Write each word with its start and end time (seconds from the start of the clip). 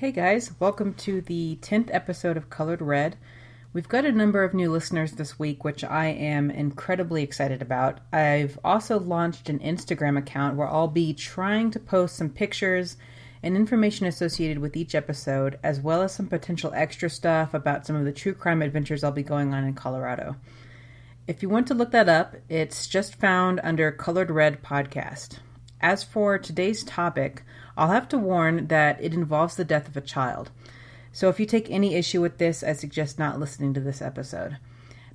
Hey 0.00 0.12
guys, 0.12 0.52
welcome 0.58 0.94
to 0.94 1.20
the 1.20 1.58
10th 1.60 1.90
episode 1.92 2.38
of 2.38 2.48
Colored 2.48 2.80
Red. 2.80 3.18
We've 3.74 3.86
got 3.86 4.06
a 4.06 4.12
number 4.12 4.42
of 4.42 4.54
new 4.54 4.72
listeners 4.72 5.12
this 5.12 5.38
week, 5.38 5.62
which 5.62 5.84
I 5.84 6.06
am 6.06 6.50
incredibly 6.50 7.22
excited 7.22 7.60
about. 7.60 8.00
I've 8.10 8.58
also 8.64 8.98
launched 8.98 9.50
an 9.50 9.58
Instagram 9.58 10.16
account 10.16 10.56
where 10.56 10.68
I'll 10.68 10.88
be 10.88 11.12
trying 11.12 11.70
to 11.72 11.78
post 11.78 12.16
some 12.16 12.30
pictures 12.30 12.96
and 13.42 13.54
information 13.54 14.06
associated 14.06 14.60
with 14.60 14.74
each 14.74 14.94
episode, 14.94 15.58
as 15.62 15.82
well 15.82 16.00
as 16.00 16.14
some 16.14 16.28
potential 16.28 16.72
extra 16.74 17.10
stuff 17.10 17.52
about 17.52 17.86
some 17.86 17.96
of 17.96 18.06
the 18.06 18.12
true 18.12 18.32
crime 18.32 18.62
adventures 18.62 19.04
I'll 19.04 19.12
be 19.12 19.22
going 19.22 19.52
on 19.52 19.64
in 19.64 19.74
Colorado. 19.74 20.36
If 21.26 21.42
you 21.42 21.50
want 21.50 21.66
to 21.66 21.74
look 21.74 21.90
that 21.90 22.08
up, 22.08 22.36
it's 22.48 22.86
just 22.86 23.16
found 23.16 23.60
under 23.62 23.92
Colored 23.92 24.30
Red 24.30 24.62
Podcast. 24.62 25.40
As 25.82 26.02
for 26.02 26.38
today's 26.38 26.84
topic, 26.84 27.42
I'll 27.76 27.90
have 27.90 28.08
to 28.08 28.18
warn 28.18 28.66
that 28.68 29.02
it 29.02 29.14
involves 29.14 29.56
the 29.56 29.64
death 29.64 29.88
of 29.88 29.96
a 29.96 30.00
child. 30.00 30.50
So 31.12 31.28
if 31.28 31.40
you 31.40 31.46
take 31.46 31.70
any 31.70 31.94
issue 31.94 32.20
with 32.20 32.38
this, 32.38 32.62
I 32.62 32.72
suggest 32.72 33.18
not 33.18 33.40
listening 33.40 33.74
to 33.74 33.80
this 33.80 34.00
episode. 34.00 34.58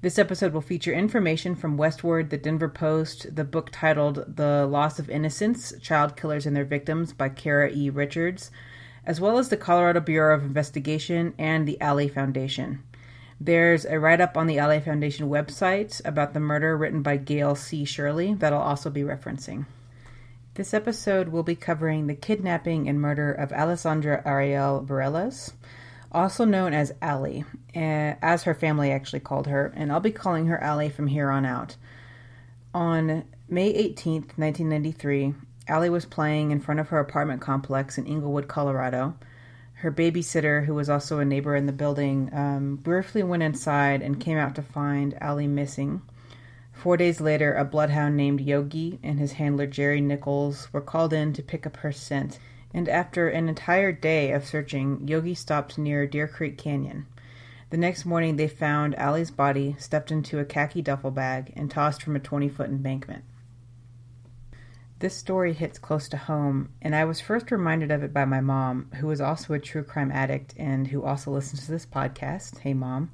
This 0.02 0.20
episode 0.20 0.54
will 0.54 0.62
feature 0.62 0.94
information 0.94 1.56
from 1.56 1.78
Westword, 1.78 2.30
the 2.30 2.38
Denver 2.38 2.70
Post, 2.70 3.36
the 3.36 3.44
book 3.44 3.70
titled 3.72 4.36
The 4.36 4.68
Loss 4.68 5.00
of 5.00 5.10
Innocence 5.10 5.74
Child 5.82 6.16
Killers 6.16 6.46
and 6.46 6.56
Their 6.56 6.66
Victims 6.66 7.14
by 7.14 7.30
Kara 7.30 7.72
E. 7.72 7.90
Richards, 7.90 8.52
as 9.06 9.22
well 9.22 9.38
as 9.38 9.50
the 9.50 9.58
Colorado 9.58 10.02
Bureau 10.02 10.36
of 10.36 10.44
Investigation 10.44 11.34
and 11.38 11.68
the 11.68 11.80
Alley 11.82 12.08
Foundation. 12.08 12.84
There's 13.40 13.86
a 13.86 14.00
write 14.00 14.22
up 14.22 14.38
on 14.38 14.48
the 14.48 14.60
Alley 14.60 14.80
Foundation 14.80 15.30
website 15.30 16.06
about 16.06 16.34
the 16.34 16.40
murder 16.40 16.78
written 16.78 17.02
by 17.02 17.18
Gail 17.18 17.56
C. 17.56 17.84
Shirley 17.86 18.34
that 18.36 18.54
I'll 18.54 18.62
also 18.62 18.90
be 18.90 19.02
referencing. 19.02 19.66
This 20.56 20.74
episode 20.74 21.28
will 21.28 21.44
be 21.44 21.58
covering 21.58 22.08
the 22.08 22.16
kidnapping 22.16 22.88
and 22.88 23.02
murder 23.02 23.30
of 23.30 23.52
Alessandra 23.52 24.22
Ariel 24.26 24.82
Berrelez, 24.88 25.52
also 26.14 26.46
known 26.46 26.74
as 26.74 26.94
Allie, 27.02 27.44
eh, 27.74 28.16
as 28.22 28.44
her 28.44 28.54
family 28.54 28.90
actually 28.90 29.20
called 29.20 29.48
her, 29.48 29.74
and 29.76 29.92
I'll 29.92 30.00
be 30.00 30.12
calling 30.12 30.46
her 30.46 30.58
Allie 30.64 30.88
from 30.88 31.08
here 31.08 31.30
on 31.30 31.46
out. 31.46 31.76
On 32.74 33.26
May 33.50 33.74
18th, 33.74 34.38
1993, 34.38 35.34
Allie 35.68 35.90
was 35.90 36.06
playing 36.06 36.52
in 36.52 36.62
front 36.62 36.80
of 36.80 36.88
her 36.88 37.00
apartment 37.00 37.42
complex 37.42 37.98
in 37.98 38.08
Englewood, 38.08 38.48
Colorado. 38.48 39.16
Her 39.74 39.92
babysitter, 39.92 40.64
who 40.66 40.74
was 40.74 40.90
also 40.90 41.20
a 41.20 41.26
neighbor 41.26 41.58
in 41.58 41.66
the 41.66 41.74
building, 41.74 42.30
um, 42.32 42.78
briefly 42.78 43.24
went 43.24 43.44
inside 43.44 44.02
and 44.02 44.22
came 44.22 44.38
out 44.38 44.56
to 44.56 44.62
find 44.62 45.22
Allie 45.22 45.48
missing. 45.48 46.02
Four 46.76 46.98
days 46.98 47.20
later, 47.22 47.54
a 47.56 47.66
bloodhound 47.66 48.16
named 48.16 48.42
Yogi 48.42 49.00
and 49.02 49.18
his 49.18 49.34
handler 49.34 49.66
Jerry 49.66 50.02
Nichols 50.02 50.72
were 50.72 50.82
called 50.82 51.14
in 51.14 51.34
to 51.34 51.42
pick 51.42 51.66
up 51.66 51.78
her 51.78 51.92
scent, 51.92 52.38
and 52.74 52.88
after 52.88 53.30
an 53.30 53.50
entire 53.50 53.92
day 53.92 54.32
of 54.32 54.46
searching, 54.46 55.08
Yogi 55.08 55.34
stopped 55.34 55.78
near 55.78 56.06
Deer 56.06 56.28
Creek 56.28 56.58
Canyon. 56.58 57.08
The 57.72 57.78
next 57.78 58.06
morning, 58.06 58.36
they 58.36 58.48
found 58.48 58.94
Allie's 58.96 59.32
body 59.32 59.76
stuffed 59.80 60.12
into 60.12 60.38
a 60.38 60.46
khaki 60.46 60.82
duffel 60.82 61.12
bag 61.12 61.54
and 61.56 61.72
tossed 61.72 62.04
from 62.04 62.16
a 62.16 62.20
20 62.20 62.50
foot 62.50 62.70
embankment. 62.70 63.24
This 65.00 65.16
story 65.16 65.54
hits 65.54 65.80
close 65.80 66.08
to 66.10 66.18
home, 66.18 66.70
and 66.82 66.96
I 66.96 67.06
was 67.06 67.20
first 67.20 67.52
reminded 67.52 67.90
of 67.90 68.04
it 68.04 68.14
by 68.14 68.26
my 68.26 68.42
mom, 68.42 68.92
who 69.00 69.10
is 69.12 69.22
also 69.22 69.54
a 69.54 69.60
true 69.60 69.84
crime 69.84 70.12
addict 70.12 70.54
and 70.58 70.88
who 70.88 71.04
also 71.04 71.32
listens 71.32 71.66
to 71.66 71.72
this 71.72 71.86
podcast. 71.86 72.60
Hey, 72.60 72.74
Mom. 72.74 73.12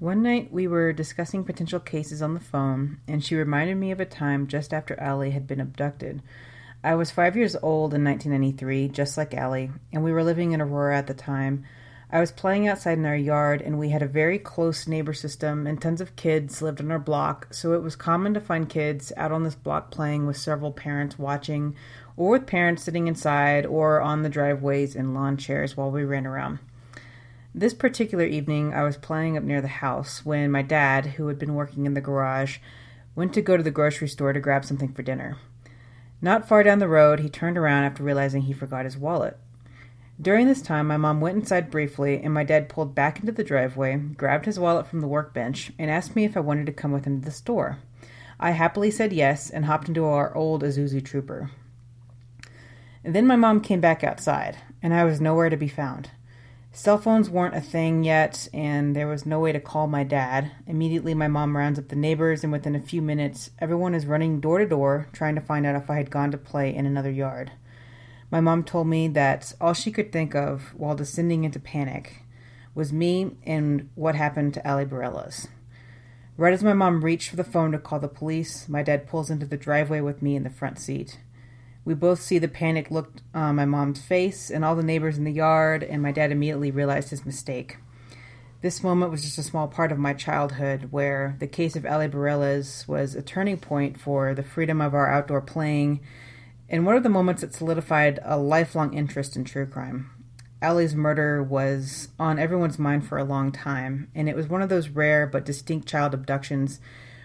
One 0.00 0.22
night 0.22 0.52
we 0.52 0.68
were 0.68 0.92
discussing 0.92 1.42
potential 1.42 1.80
cases 1.80 2.22
on 2.22 2.34
the 2.34 2.38
phone, 2.38 2.98
and 3.08 3.24
she 3.24 3.34
reminded 3.34 3.78
me 3.78 3.90
of 3.90 3.98
a 3.98 4.04
time 4.04 4.46
just 4.46 4.72
after 4.72 4.94
Allie 5.00 5.32
had 5.32 5.48
been 5.48 5.58
abducted. 5.58 6.22
I 6.84 6.94
was 6.94 7.10
five 7.10 7.36
years 7.36 7.56
old 7.56 7.92
in 7.92 8.04
1993, 8.04 8.90
just 8.90 9.18
like 9.18 9.34
Allie, 9.34 9.72
and 9.92 10.04
we 10.04 10.12
were 10.12 10.22
living 10.22 10.52
in 10.52 10.60
Aurora 10.60 10.96
at 10.96 11.08
the 11.08 11.14
time. 11.14 11.64
I 12.12 12.20
was 12.20 12.30
playing 12.30 12.68
outside 12.68 12.96
in 12.96 13.06
our 13.06 13.16
yard, 13.16 13.60
and 13.60 13.76
we 13.76 13.88
had 13.88 14.04
a 14.04 14.06
very 14.06 14.38
close 14.38 14.86
neighbor 14.86 15.12
system, 15.12 15.66
and 15.66 15.82
tons 15.82 16.00
of 16.00 16.14
kids 16.14 16.62
lived 16.62 16.80
on 16.80 16.92
our 16.92 17.00
block, 17.00 17.52
so 17.52 17.72
it 17.72 17.82
was 17.82 17.96
common 17.96 18.34
to 18.34 18.40
find 18.40 18.68
kids 18.68 19.12
out 19.16 19.32
on 19.32 19.42
this 19.42 19.56
block 19.56 19.90
playing 19.90 20.28
with 20.28 20.36
several 20.36 20.70
parents 20.70 21.18
watching, 21.18 21.74
or 22.16 22.30
with 22.30 22.46
parents 22.46 22.84
sitting 22.84 23.08
inside 23.08 23.66
or 23.66 24.00
on 24.00 24.22
the 24.22 24.28
driveways 24.28 24.94
in 24.94 25.12
lawn 25.12 25.36
chairs 25.36 25.76
while 25.76 25.90
we 25.90 26.04
ran 26.04 26.24
around. 26.24 26.60
This 27.58 27.74
particular 27.74 28.24
evening, 28.24 28.72
I 28.72 28.84
was 28.84 28.96
playing 28.96 29.36
up 29.36 29.42
near 29.42 29.60
the 29.60 29.66
house 29.66 30.24
when 30.24 30.48
my 30.48 30.62
dad, 30.62 31.06
who 31.06 31.26
had 31.26 31.40
been 31.40 31.56
working 31.56 31.86
in 31.86 31.94
the 31.94 32.00
garage, 32.00 32.58
went 33.16 33.34
to 33.34 33.42
go 33.42 33.56
to 33.56 33.64
the 33.64 33.72
grocery 33.72 34.06
store 34.06 34.32
to 34.32 34.38
grab 34.38 34.64
something 34.64 34.92
for 34.92 35.02
dinner. 35.02 35.38
Not 36.22 36.46
far 36.46 36.62
down 36.62 36.78
the 36.78 36.86
road, 36.86 37.18
he 37.18 37.28
turned 37.28 37.58
around 37.58 37.82
after 37.82 38.04
realizing 38.04 38.42
he 38.42 38.52
forgot 38.52 38.84
his 38.84 38.96
wallet. 38.96 39.36
During 40.22 40.46
this 40.46 40.62
time, 40.62 40.86
my 40.86 40.96
mom 40.96 41.20
went 41.20 41.36
inside 41.36 41.68
briefly, 41.68 42.22
and 42.22 42.32
my 42.32 42.44
dad 42.44 42.68
pulled 42.68 42.94
back 42.94 43.18
into 43.18 43.32
the 43.32 43.42
driveway, 43.42 43.96
grabbed 43.96 44.46
his 44.46 44.60
wallet 44.60 44.86
from 44.86 45.00
the 45.00 45.08
workbench, 45.08 45.72
and 45.80 45.90
asked 45.90 46.14
me 46.14 46.24
if 46.24 46.36
I 46.36 46.40
wanted 46.40 46.66
to 46.66 46.72
come 46.72 46.92
with 46.92 47.06
him 47.06 47.20
to 47.20 47.24
the 47.24 47.32
store. 47.32 47.80
I 48.38 48.52
happily 48.52 48.92
said 48.92 49.12
yes 49.12 49.50
and 49.50 49.64
hopped 49.64 49.88
into 49.88 50.04
our 50.04 50.32
old 50.36 50.62
Isuzu 50.62 51.04
Trooper. 51.04 51.50
And 53.02 53.16
then 53.16 53.26
my 53.26 53.34
mom 53.34 53.62
came 53.62 53.80
back 53.80 54.04
outside, 54.04 54.58
and 54.80 54.94
I 54.94 55.02
was 55.02 55.20
nowhere 55.20 55.50
to 55.50 55.56
be 55.56 55.66
found. 55.66 56.10
Cell 56.72 56.98
phones 56.98 57.30
weren't 57.30 57.56
a 57.56 57.60
thing 57.60 58.04
yet, 58.04 58.48
and 58.52 58.94
there 58.94 59.08
was 59.08 59.26
no 59.26 59.40
way 59.40 59.52
to 59.52 59.58
call 59.60 59.86
my 59.86 60.04
dad. 60.04 60.52
Immediately, 60.66 61.14
my 61.14 61.26
mom 61.26 61.56
rounds 61.56 61.78
up 61.78 61.88
the 61.88 61.96
neighbors, 61.96 62.44
and 62.44 62.52
within 62.52 62.76
a 62.76 62.80
few 62.80 63.02
minutes, 63.02 63.50
everyone 63.58 63.94
is 63.94 64.06
running 64.06 64.38
door 64.38 64.58
to 64.58 64.66
door 64.66 65.08
trying 65.12 65.34
to 65.34 65.40
find 65.40 65.66
out 65.66 65.74
if 65.74 65.90
I 65.90 65.96
had 65.96 66.10
gone 66.10 66.30
to 66.30 66.38
play 66.38 66.74
in 66.74 66.86
another 66.86 67.10
yard. 67.10 67.52
My 68.30 68.40
mom 68.40 68.62
told 68.62 68.86
me 68.86 69.08
that 69.08 69.54
all 69.60 69.72
she 69.72 69.90
could 69.90 70.12
think 70.12 70.34
of 70.34 70.74
while 70.76 70.94
descending 70.94 71.44
into 71.44 71.58
panic 71.58 72.22
was 72.74 72.92
me 72.92 73.36
and 73.44 73.88
what 73.94 74.14
happened 74.14 74.54
to 74.54 74.70
Ali 74.70 74.84
Berrelez. 74.84 75.48
Right 76.36 76.52
as 76.52 76.62
my 76.62 76.74
mom 76.74 77.04
reached 77.04 77.30
for 77.30 77.36
the 77.36 77.42
phone 77.42 77.72
to 77.72 77.78
call 77.78 77.98
the 77.98 78.06
police, 78.06 78.68
my 78.68 78.82
dad 78.82 79.08
pulls 79.08 79.30
into 79.30 79.46
the 79.46 79.56
driveway 79.56 80.00
with 80.00 80.22
me 80.22 80.36
in 80.36 80.44
the 80.44 80.50
front 80.50 80.78
seat. 80.78 81.18
We 81.88 81.94
both 81.94 82.20
see 82.20 82.38
the 82.38 82.48
panic 82.48 82.90
look 82.90 83.14
on 83.32 83.56
my 83.56 83.64
mom's 83.64 84.02
face 84.02 84.50
and 84.50 84.62
all 84.62 84.76
the 84.76 84.82
neighbors 84.82 85.16
in 85.16 85.24
the 85.24 85.32
yard, 85.32 85.82
and 85.82 86.02
my 86.02 86.12
dad 86.12 86.30
immediately 86.30 86.70
realized 86.70 87.08
his 87.08 87.24
mistake. 87.24 87.78
This 88.60 88.82
moment 88.82 89.10
was 89.10 89.22
just 89.22 89.38
a 89.38 89.42
small 89.42 89.68
part 89.68 89.90
of 89.90 89.96
my 89.96 90.12
childhood 90.12 90.88
where 90.90 91.36
the 91.38 91.46
case 91.46 91.76
of 91.76 91.86
Allie 91.86 92.06
Berrelez 92.06 92.86
was 92.86 93.14
a 93.14 93.22
turning 93.22 93.56
point 93.56 93.98
for 93.98 94.34
the 94.34 94.42
freedom 94.42 94.82
of 94.82 94.92
our 94.92 95.10
outdoor 95.10 95.40
playing 95.40 96.00
and 96.68 96.84
one 96.84 96.94
of 96.94 97.04
the 97.04 97.08
moments 97.08 97.40
that 97.40 97.54
solidified 97.54 98.20
a 98.22 98.36
lifelong 98.36 98.92
interest 98.92 99.34
in 99.34 99.44
true 99.44 99.64
crime. 99.64 100.10
Allie's 100.60 100.94
murder 100.94 101.42
was 101.42 102.08
on 102.18 102.38
everyone's 102.38 102.78
mind 102.78 103.06
for 103.06 103.16
a 103.16 103.24
long 103.24 103.50
time, 103.50 104.10
and 104.14 104.28
it 104.28 104.36
was 104.36 104.46
one 104.46 104.60
of 104.60 104.68
those 104.68 104.90
rare 104.90 105.26
but 105.26 105.46
distinct 105.46 105.88
child 105.88 106.12
abductions 106.12 106.80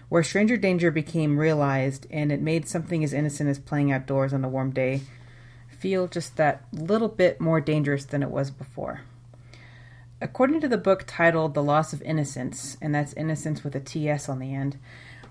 where 0.08 0.22
stranger 0.22 0.56
danger 0.56 0.90
became 0.90 1.38
realized 1.38 2.06
and 2.10 2.30
it 2.30 2.40
made 2.40 2.68
something 2.68 3.02
as 3.02 3.12
innocent 3.12 3.48
as 3.48 3.58
playing 3.58 3.92
outdoors 3.92 4.32
on 4.32 4.44
a 4.44 4.48
warm 4.48 4.70
day 4.70 5.00
feel 5.84 6.08
just 6.08 6.36
that 6.36 6.64
little 6.72 7.08
bit 7.08 7.40
more 7.40 7.60
dangerous 7.60 8.06
than 8.06 8.22
it 8.22 8.30
was 8.30 8.50
before. 8.50 9.02
According 10.18 10.62
to 10.62 10.68
the 10.68 10.78
book 10.78 11.04
titled 11.06 11.52
The 11.52 11.62
Loss 11.62 11.92
of 11.92 12.00
Innocence, 12.00 12.78
and 12.80 12.94
that's 12.94 13.12
innocence 13.12 13.62
with 13.62 13.74
a 13.74 13.80
TS 13.80 14.28
on 14.30 14.38
the 14.38 14.54
end, 14.54 14.78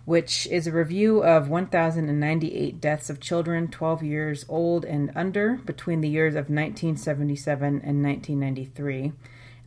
which 0.06 0.46
is 0.48 0.68
a 0.68 0.72
review 0.72 1.24
of 1.24 1.50
1,098 1.50 2.80
deaths 2.80 3.10
of 3.10 3.20
children 3.20 3.68
12 3.68 4.04
years 4.04 4.46
old 4.48 4.86
and 4.86 5.12
under 5.16 5.56
between 5.66 6.02
the 6.02 6.10
years 6.10 6.34
of 6.34 6.52
1977 6.52 7.68
and 7.68 8.04
1993, 8.04 9.14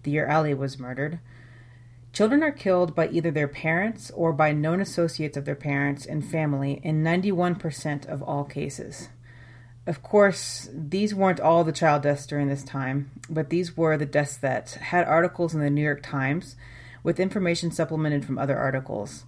the 0.05 0.11
year 0.13 0.29
Ali 0.29 0.55
was 0.55 0.79
murdered. 0.79 1.19
Children 2.17 2.43
are 2.43 2.51
killed 2.51 2.95
by 2.95 3.09
either 3.09 3.31
their 3.31 3.47
parents 3.47 4.11
or 4.13 4.33
by 4.33 4.51
known 4.51 4.81
associates 4.81 5.37
of 5.37 5.45
their 5.45 5.55
parents 5.55 6.07
and 6.07 6.25
family 6.25 6.81
in 6.83 7.05
91% 7.05 8.07
of 8.07 8.23
all 8.23 8.45
cases. 8.45 9.11
Of 9.87 10.03
course, 10.03 10.71
these 10.73 11.15
weren't 11.15 11.41
all 11.41 11.63
the 11.63 11.73
child 11.73 12.05
deaths 12.05 12.27
during 12.27 12.49
this 12.49 12.65
time, 12.65 13.11
but 13.29 13.51
these 13.51 13.77
were 13.77 13.99
the 13.99 14.07
deaths 14.07 14.39
that 14.39 14.71
had 14.81 15.07
articles 15.07 15.53
in 15.55 15.61
the 15.61 15.69
New 15.69 15.83
York 15.83 16.03
Times 16.03 16.57
with 17.03 17.21
information 17.21 17.71
supplemented 17.71 18.25
from 18.25 18.39
other 18.39 18.57
articles. 18.57 19.27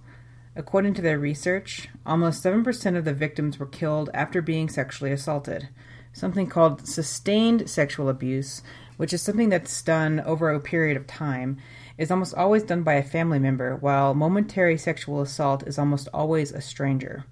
According 0.56 0.94
to 0.94 1.02
their 1.02 1.18
research, 1.18 1.90
almost 2.06 2.42
7% 2.42 2.96
of 2.96 3.04
the 3.04 3.12
victims 3.12 3.58
were 3.58 3.66
killed 3.66 4.08
after 4.14 4.40
being 4.40 4.70
sexually 4.70 5.12
assaulted, 5.12 5.68
something 6.14 6.46
called 6.46 6.88
sustained 6.88 7.68
sexual 7.68 8.08
abuse, 8.08 8.62
which 8.96 9.12
is 9.12 9.20
something 9.20 9.50
that's 9.50 9.82
done 9.82 10.20
over 10.20 10.50
a 10.50 10.58
period 10.58 10.96
of 10.96 11.06
time 11.06 11.58
is 11.98 12.10
almost 12.10 12.34
always 12.34 12.62
done 12.62 12.82
by 12.82 12.94
a 12.94 13.02
family 13.02 13.38
member, 13.38 13.76
while 13.76 14.14
momentary 14.14 14.78
sexual 14.78 15.20
assault 15.20 15.66
is 15.66 15.78
almost 15.78 16.08
always 16.14 16.52
a 16.52 16.60
stranger. 16.60 17.24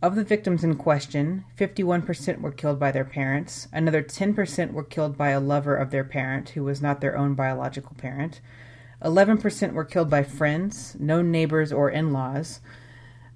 Of 0.00 0.14
the 0.14 0.22
victims 0.22 0.62
in 0.62 0.76
question, 0.76 1.44
51% 1.58 2.40
were 2.40 2.52
killed 2.52 2.78
by 2.78 2.92
their 2.92 3.04
parents, 3.04 3.66
another 3.72 4.02
10% 4.02 4.72
were 4.72 4.84
killed 4.84 5.16
by 5.16 5.30
a 5.30 5.40
lover 5.40 5.74
of 5.74 5.90
their 5.90 6.04
parent 6.04 6.50
who 6.50 6.62
was 6.62 6.80
not 6.80 7.00
their 7.00 7.16
own 7.16 7.34
biological 7.34 7.96
parent, 7.96 8.40
11% 9.02 9.72
were 9.72 9.84
killed 9.84 10.10
by 10.10 10.22
friends, 10.22 10.94
known 11.00 11.32
neighbors, 11.32 11.72
or 11.72 11.90
in 11.90 12.12
laws, 12.12 12.60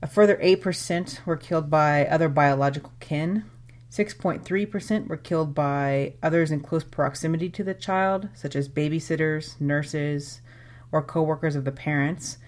a 0.02 0.06
further 0.06 0.36
8% 0.36 1.24
were 1.24 1.36
killed 1.36 1.70
by 1.70 2.06
other 2.06 2.28
biological 2.28 2.92
kin, 3.00 3.44
6.3% 3.92 5.06
were 5.06 5.18
killed 5.18 5.54
by 5.54 6.14
others 6.22 6.50
in 6.50 6.60
close 6.60 6.82
proximity 6.82 7.50
to 7.50 7.62
the 7.62 7.74
child, 7.74 8.30
such 8.32 8.56
as 8.56 8.66
babysitters, 8.66 9.60
nurses, 9.60 10.40
or 10.90 11.02
co 11.02 11.22
workers 11.22 11.56
of 11.56 11.66
the 11.66 11.72
parents. 11.72 12.38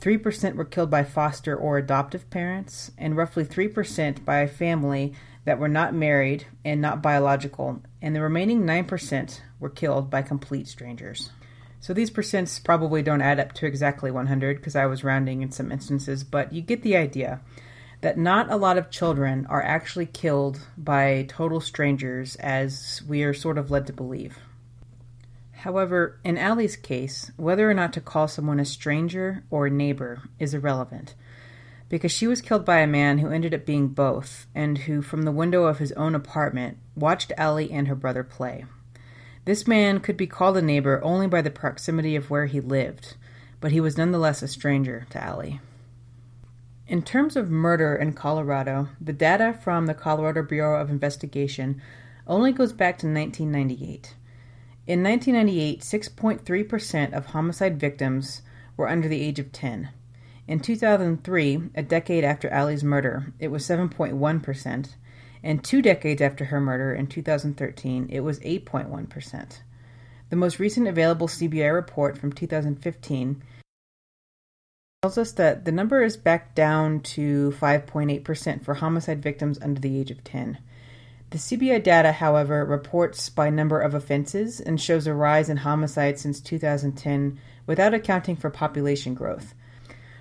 3% 0.00 0.54
were 0.54 0.64
killed 0.64 0.90
by 0.90 1.02
foster 1.02 1.56
or 1.56 1.76
adoptive 1.76 2.30
parents, 2.30 2.92
and 2.96 3.16
roughly 3.16 3.44
3% 3.44 4.24
by 4.24 4.38
a 4.38 4.48
family 4.48 5.12
that 5.44 5.58
were 5.58 5.68
not 5.68 5.92
married 5.92 6.46
and 6.64 6.80
not 6.80 7.02
biological, 7.02 7.82
and 8.00 8.14
the 8.14 8.22
remaining 8.22 8.62
9% 8.62 9.40
were 9.58 9.70
killed 9.70 10.08
by 10.08 10.22
complete 10.22 10.68
strangers. 10.68 11.30
So 11.80 11.92
these 11.92 12.12
percents 12.12 12.62
probably 12.62 13.02
don't 13.02 13.22
add 13.22 13.40
up 13.40 13.54
to 13.54 13.66
exactly 13.66 14.12
100 14.12 14.58
because 14.58 14.76
I 14.76 14.86
was 14.86 15.02
rounding 15.02 15.42
in 15.42 15.50
some 15.50 15.72
instances, 15.72 16.22
but 16.22 16.52
you 16.52 16.62
get 16.62 16.82
the 16.82 16.96
idea 16.96 17.40
that 18.02 18.18
not 18.18 18.50
a 18.50 18.56
lot 18.56 18.76
of 18.76 18.90
children 18.90 19.46
are 19.48 19.62
actually 19.62 20.06
killed 20.06 20.60
by 20.76 21.24
total 21.28 21.60
strangers 21.60 22.36
as 22.36 23.00
we 23.08 23.22
are 23.22 23.32
sort 23.32 23.56
of 23.56 23.70
led 23.70 23.86
to 23.86 23.92
believe. 23.92 24.38
However, 25.52 26.18
in 26.24 26.36
Allie's 26.36 26.74
case, 26.74 27.30
whether 27.36 27.70
or 27.70 27.74
not 27.74 27.92
to 27.92 28.00
call 28.00 28.26
someone 28.26 28.58
a 28.58 28.64
stranger 28.64 29.44
or 29.48 29.66
a 29.66 29.70
neighbor 29.70 30.22
is 30.40 30.52
irrelevant, 30.52 31.14
because 31.88 32.10
she 32.10 32.26
was 32.26 32.40
killed 32.40 32.64
by 32.64 32.78
a 32.78 32.86
man 32.88 33.18
who 33.18 33.30
ended 33.30 33.54
up 33.54 33.64
being 33.64 33.86
both, 33.86 34.46
and 34.52 34.78
who, 34.78 35.00
from 35.00 35.22
the 35.22 35.30
window 35.30 35.64
of 35.64 35.78
his 35.78 35.92
own 35.92 36.16
apartment, 36.16 36.78
watched 36.96 37.30
Allie 37.38 37.70
and 37.70 37.86
her 37.86 37.94
brother 37.94 38.24
play. 38.24 38.64
This 39.44 39.68
man 39.68 40.00
could 40.00 40.16
be 40.16 40.26
called 40.26 40.56
a 40.56 40.62
neighbor 40.62 41.00
only 41.04 41.28
by 41.28 41.42
the 41.42 41.50
proximity 41.50 42.16
of 42.16 42.30
where 42.30 42.46
he 42.46 42.60
lived, 42.60 43.14
but 43.60 43.70
he 43.70 43.80
was 43.80 43.96
nonetheless 43.96 44.42
a 44.42 44.48
stranger 44.48 45.06
to 45.10 45.22
Allie. 45.22 45.60
In 46.92 47.00
terms 47.00 47.36
of 47.36 47.50
murder 47.50 47.94
in 47.96 48.12
Colorado, 48.12 48.90
the 49.00 49.14
data 49.14 49.58
from 49.64 49.86
the 49.86 49.94
Colorado 49.94 50.42
Bureau 50.42 50.78
of 50.78 50.90
Investigation 50.90 51.80
only 52.26 52.52
goes 52.52 52.74
back 52.74 52.98
to 52.98 53.06
1998. 53.06 54.14
In 54.86 55.02
1998, 55.02 55.80
6.3% 55.80 57.14
of 57.14 57.24
homicide 57.24 57.80
victims 57.80 58.42
were 58.76 58.90
under 58.90 59.08
the 59.08 59.22
age 59.22 59.38
of 59.38 59.52
10. 59.52 59.88
In 60.46 60.60
2003, 60.60 61.70
a 61.74 61.82
decade 61.82 62.24
after 62.24 62.50
Allie's 62.50 62.84
murder, 62.84 63.32
it 63.38 63.48
was 63.48 63.66
7.1%, 63.66 64.88
and 65.42 65.64
two 65.64 65.80
decades 65.80 66.20
after 66.20 66.44
her 66.44 66.60
murder 66.60 66.92
in 66.92 67.06
2013, 67.06 68.08
it 68.10 68.20
was 68.20 68.38
8.1%. 68.40 69.60
The 70.28 70.36
most 70.36 70.58
recent 70.58 70.86
available 70.86 71.26
CBI 71.26 71.72
report 71.72 72.18
from 72.18 72.34
2015 72.34 73.42
tells 75.02 75.18
us 75.18 75.32
that 75.32 75.64
the 75.64 75.72
number 75.72 76.00
is 76.00 76.16
back 76.16 76.54
down 76.54 77.00
to 77.00 77.52
5.8% 77.60 78.62
for 78.62 78.74
homicide 78.74 79.20
victims 79.20 79.58
under 79.60 79.80
the 79.80 79.98
age 79.98 80.12
of 80.12 80.22
10. 80.22 80.58
The 81.30 81.38
CBI 81.38 81.82
data, 81.82 82.12
however, 82.12 82.64
reports 82.64 83.28
by 83.28 83.50
number 83.50 83.80
of 83.80 83.94
offenses 83.94 84.60
and 84.60 84.80
shows 84.80 85.08
a 85.08 85.12
rise 85.12 85.48
in 85.48 85.56
homicides 85.56 86.20
since 86.20 86.38
2010 86.38 87.36
without 87.66 87.92
accounting 87.92 88.36
for 88.36 88.48
population 88.48 89.14
growth. 89.14 89.54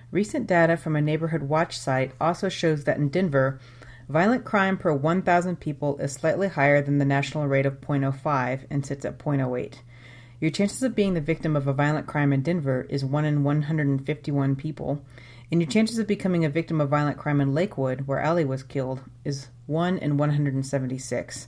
Recent 0.09 0.47
data 0.47 0.75
from 0.75 0.95
a 0.95 1.01
neighborhood 1.01 1.43
watch 1.43 1.77
site 1.77 2.13
also 2.19 2.49
shows 2.49 2.85
that 2.85 2.97
in 2.97 3.09
Denver, 3.09 3.59
violent 4.09 4.45
crime 4.45 4.79
per 4.79 4.91
1,000 4.91 5.59
people 5.59 5.99
is 5.99 6.11
slightly 6.11 6.47
higher 6.47 6.81
than 6.81 6.97
the 6.97 7.05
national 7.05 7.45
rate 7.45 7.67
of 7.67 7.81
0.05 7.81 8.65
and 8.71 8.83
sits 8.83 9.05
at 9.05 9.19
0.08. 9.19 9.75
Your 10.41 10.49
chances 10.49 10.81
of 10.81 10.95
being 10.95 11.13
the 11.13 11.21
victim 11.21 11.55
of 11.55 11.67
a 11.67 11.73
violent 11.73 12.07
crime 12.07 12.33
in 12.33 12.41
Denver 12.41 12.87
is 12.89 13.05
1 13.05 13.25
in 13.25 13.43
151 13.43 14.55
people, 14.55 15.05
and 15.51 15.61
your 15.61 15.69
chances 15.69 15.99
of 15.99 16.07
becoming 16.07 16.43
a 16.43 16.49
victim 16.49 16.81
of 16.81 16.89
violent 16.89 17.19
crime 17.19 17.39
in 17.39 17.53
Lakewood, 17.53 18.07
where 18.07 18.19
Allie 18.19 18.43
was 18.43 18.63
killed, 18.63 19.03
is 19.23 19.49
1 19.67 19.99
in 19.99 20.17
176. 20.17 21.47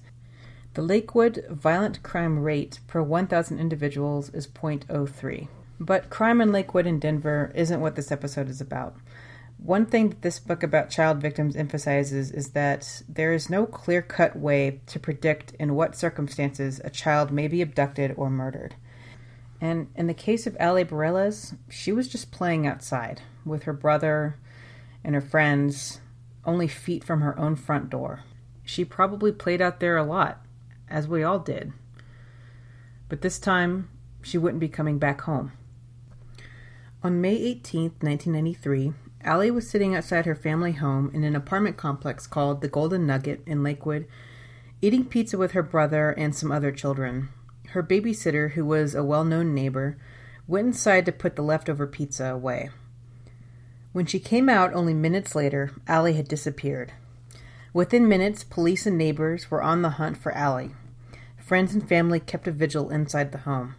The 0.76 0.82
Lakewood 0.84 1.44
violent 1.50 2.04
crime 2.04 2.38
rate 2.38 2.82
per 2.86 3.02
1,000 3.02 3.60
individuals 3.60 4.30
is 4.30 4.46
0.03. 4.46 5.48
But 5.80 6.12
crime 6.12 6.40
in 6.40 6.52
Lakewood 6.52 6.86
and 6.86 7.02
Denver 7.02 7.52
isn't 7.56 7.82
what 7.82 7.96
this 7.96 8.12
episode 8.12 8.48
is 8.48 8.62
about. 8.62 8.96
One 9.58 9.88
thing 9.88 10.10
that 10.10 10.22
this 10.22 10.40
book 10.40 10.62
about 10.62 10.92
child 10.92 11.20
victims 11.20 11.56
emphasizes 11.56 12.30
is 12.30 12.50
that 12.50 13.02
there 13.10 13.34
is 13.34 13.50
no 13.50 13.66
clear 13.66 14.04
cut 14.04 14.36
way 14.36 14.82
to 14.86 15.00
predict 15.00 15.54
in 15.54 15.74
what 15.74 15.96
circumstances 15.96 16.80
a 16.84 16.92
child 16.92 17.32
may 17.32 17.48
be 17.48 17.64
abducted 17.64 18.14
or 18.18 18.30
murdered. 18.30 18.76
And 19.62 19.88
in 19.96 20.08
the 20.08 20.14
case 20.14 20.46
of 20.46 20.58
Allie 20.60 20.84
Berrelez, 20.84 21.56
she 21.70 21.92
was 21.92 22.08
just 22.08 22.32
playing 22.32 22.68
outside 22.68 23.22
with 23.46 23.64
her 23.64 23.74
brother 23.74 24.38
and 25.04 25.16
her 25.16 25.22
friends, 25.22 26.02
only 26.46 26.68
feet 26.68 27.04
from 27.04 27.22
her 27.22 27.38
own 27.40 27.56
front 27.56 27.90
door. 27.90 28.24
She 28.64 28.86
probably 28.86 29.32
played 29.32 29.62
out 29.62 29.80
there 29.80 29.98
a 29.98 30.04
lot, 30.04 30.46
as 30.90 31.08
we 31.08 31.24
all 31.24 31.40
did. 31.40 31.74
But 33.10 33.22
this 33.22 33.40
time, 33.40 33.90
she 34.22 34.38
wouldn't 34.38 34.62
be 34.62 34.70
coming 34.70 34.98
back 34.98 35.22
home. 35.22 35.52
On 37.04 37.20
May 37.20 37.36
18, 37.36 37.96
1993, 38.00 38.94
Allie 39.24 39.52
was 39.52 39.70
sitting 39.70 39.96
outside 39.96 40.26
her 40.26 40.36
family 40.36 40.74
home 40.74 41.12
in 41.14 41.24
an 41.24 41.36
apartment 41.36 41.78
complex 41.78 42.28
called 42.28 42.62
the 42.62 42.70
Golden 42.70 43.06
Nugget 43.06 43.42
in 43.46 43.64
Lakewood, 43.64 44.08
eating 44.82 45.06
pizza 45.06 45.38
with 45.38 45.52
her 45.52 45.64
brother 45.64 46.12
and 46.12 46.36
some 46.36 46.52
other 46.52 46.72
children. 46.72 47.30
Her 47.70 47.84
babysitter, 47.84 48.52
who 48.52 48.66
was 48.66 48.94
a 48.94 49.04
well 49.04 49.24
known 49.24 49.54
neighbor, 49.54 49.98
went 50.48 50.68
inside 50.68 51.06
to 51.06 51.12
put 51.12 51.36
the 51.36 51.42
leftover 51.42 51.88
pizza 51.88 52.26
away. 52.26 52.70
When 53.94 54.06
she 54.06 54.20
came 54.20 54.50
out 54.50 54.74
only 54.74 54.94
minutes 54.94 55.36
later, 55.36 55.72
Allie 55.88 56.14
had 56.14 56.28
disappeared. 56.28 56.92
Within 57.74 58.08
minutes, 58.08 58.44
police 58.44 58.86
and 58.86 58.98
neighbors 58.98 59.50
were 59.50 59.64
on 59.64 59.82
the 59.82 59.92
hunt 59.92 60.18
for 60.18 60.32
Allie. 60.34 60.76
Friends 61.38 61.74
and 61.74 61.88
family 61.88 62.20
kept 62.20 62.48
a 62.48 62.52
vigil 62.52 62.90
inside 62.90 63.32
the 63.32 63.40
home. 63.40 63.76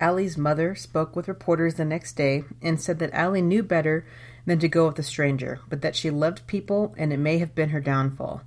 Allie's 0.00 0.38
mother 0.38 0.74
spoke 0.74 1.14
with 1.14 1.28
reporters 1.28 1.74
the 1.74 1.84
next 1.84 2.14
day 2.14 2.44
and 2.62 2.80
said 2.80 2.98
that 2.98 3.12
Allie 3.12 3.42
knew 3.42 3.62
better 3.62 4.06
than 4.46 4.58
to 4.58 4.68
go 4.68 4.86
with 4.86 4.98
a 4.98 5.02
stranger, 5.02 5.60
but 5.68 5.82
that 5.82 5.94
she 5.94 6.10
loved 6.10 6.46
people 6.46 6.94
and 6.96 7.12
it 7.12 7.18
may 7.18 7.38
have 7.38 7.54
been 7.54 7.68
her 7.68 7.80
downfall. 7.80 8.42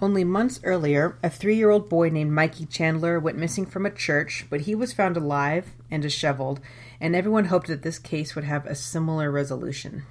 Only 0.00 0.24
months 0.24 0.60
earlier, 0.62 1.16
a 1.22 1.30
three 1.30 1.56
year 1.56 1.70
old 1.70 1.88
boy 1.88 2.10
named 2.10 2.30
Mikey 2.30 2.66
Chandler 2.66 3.18
went 3.18 3.38
missing 3.38 3.64
from 3.64 3.86
a 3.86 3.90
church, 3.90 4.44
but 4.50 4.62
he 4.62 4.74
was 4.74 4.92
found 4.92 5.16
alive 5.16 5.72
and 5.90 6.02
disheveled, 6.02 6.60
and 7.00 7.16
everyone 7.16 7.46
hoped 7.46 7.68
that 7.68 7.82
this 7.82 7.98
case 7.98 8.34
would 8.34 8.44
have 8.44 8.66
a 8.66 8.74
similar 8.74 9.30
resolution. 9.30 10.02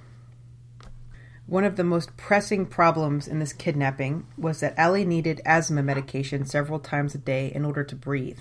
One 1.46 1.62
of 1.62 1.76
the 1.76 1.84
most 1.84 2.16
pressing 2.16 2.66
problems 2.66 3.28
in 3.28 3.38
this 3.38 3.52
kidnapping 3.52 4.26
was 4.36 4.58
that 4.58 4.76
Allie 4.76 5.04
needed 5.04 5.40
asthma 5.44 5.84
medication 5.84 6.44
several 6.44 6.80
times 6.80 7.14
a 7.14 7.18
day 7.18 7.52
in 7.54 7.64
order 7.64 7.84
to 7.84 7.94
breathe. 7.94 8.40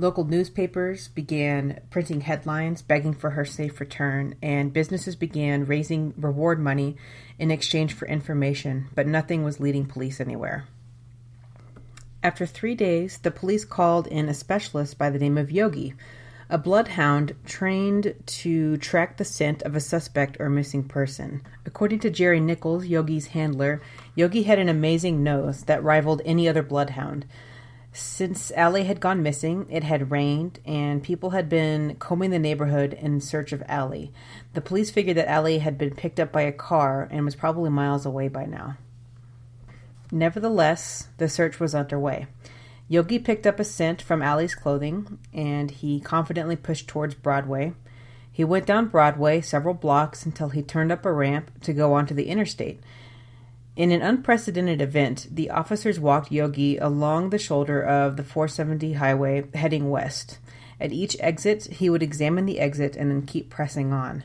Local 0.00 0.24
newspapers 0.24 1.08
began 1.08 1.80
printing 1.90 2.22
headlines 2.22 2.80
begging 2.80 3.12
for 3.12 3.32
her 3.32 3.44
safe 3.44 3.78
return, 3.80 4.34
and 4.40 4.72
businesses 4.72 5.14
began 5.14 5.66
raising 5.66 6.14
reward 6.16 6.58
money 6.58 6.96
in 7.38 7.50
exchange 7.50 7.92
for 7.92 8.08
information, 8.08 8.88
but 8.94 9.06
nothing 9.06 9.44
was 9.44 9.60
leading 9.60 9.84
police 9.84 10.18
anywhere. 10.18 10.64
After 12.22 12.46
three 12.46 12.74
days, 12.74 13.18
the 13.18 13.30
police 13.30 13.66
called 13.66 14.06
in 14.06 14.30
a 14.30 14.32
specialist 14.32 14.96
by 14.96 15.10
the 15.10 15.18
name 15.18 15.36
of 15.36 15.52
Yogi, 15.52 15.92
a 16.48 16.56
bloodhound 16.56 17.34
trained 17.44 18.14
to 18.24 18.78
track 18.78 19.18
the 19.18 19.24
scent 19.26 19.60
of 19.64 19.76
a 19.76 19.80
suspect 19.80 20.38
or 20.40 20.48
missing 20.48 20.82
person. 20.82 21.42
According 21.66 21.98
to 21.98 22.08
Jerry 22.08 22.40
Nichols, 22.40 22.86
Yogi's 22.86 23.26
handler, 23.26 23.82
Yogi 24.14 24.44
had 24.44 24.58
an 24.58 24.70
amazing 24.70 25.22
nose 25.22 25.64
that 25.64 25.84
rivaled 25.84 26.22
any 26.24 26.48
other 26.48 26.62
bloodhound. 26.62 27.26
Since 27.92 28.52
Allie 28.52 28.84
had 28.84 29.00
gone 29.00 29.22
missing, 29.22 29.66
it 29.68 29.82
had 29.82 30.12
rained, 30.12 30.60
and 30.64 31.02
people 31.02 31.30
had 31.30 31.48
been 31.48 31.96
combing 31.96 32.30
the 32.30 32.38
neighborhood 32.38 32.94
in 32.94 33.20
search 33.20 33.52
of 33.52 33.64
Allie. 33.66 34.12
The 34.54 34.60
police 34.60 34.90
figured 34.90 35.16
that 35.16 35.28
Allie 35.28 35.58
had 35.58 35.76
been 35.76 35.94
picked 35.94 36.20
up 36.20 36.30
by 36.30 36.42
a 36.42 36.52
car 36.52 37.08
and 37.10 37.24
was 37.24 37.34
probably 37.34 37.70
miles 37.70 38.06
away 38.06 38.28
by 38.28 38.46
now. 38.46 38.76
Nevertheless, 40.12 41.08
the 41.18 41.28
search 41.28 41.58
was 41.58 41.74
underway. 41.74 42.26
Yogi 42.88 43.18
picked 43.18 43.46
up 43.46 43.58
a 43.58 43.64
scent 43.64 44.02
from 44.02 44.22
Allie's 44.22 44.54
clothing, 44.54 45.18
and 45.32 45.70
he 45.70 46.00
confidently 46.00 46.56
pushed 46.56 46.88
towards 46.88 47.14
Broadway. 47.14 47.72
He 48.32 48.44
went 48.44 48.66
down 48.66 48.86
Broadway 48.86 49.40
several 49.40 49.74
blocks 49.74 50.24
until 50.24 50.50
he 50.50 50.62
turned 50.62 50.92
up 50.92 51.04
a 51.04 51.12
ramp 51.12 51.50
to 51.62 51.72
go 51.72 51.92
onto 51.92 52.14
the 52.14 52.28
interstate. 52.28 52.80
In 53.80 53.92
an 53.92 54.02
unprecedented 54.02 54.82
event, 54.82 55.26
the 55.30 55.48
officers 55.48 55.98
walked 55.98 56.30
Yogi 56.30 56.76
along 56.76 57.30
the 57.30 57.38
shoulder 57.38 57.82
of 57.82 58.18
the 58.18 58.22
470 58.22 58.92
highway 58.92 59.44
heading 59.54 59.88
west. 59.88 60.38
At 60.78 60.92
each 60.92 61.16
exit, 61.18 61.64
he 61.64 61.88
would 61.88 62.02
examine 62.02 62.44
the 62.44 62.60
exit 62.60 62.94
and 62.94 63.10
then 63.10 63.22
keep 63.22 63.48
pressing 63.48 63.90
on. 63.90 64.24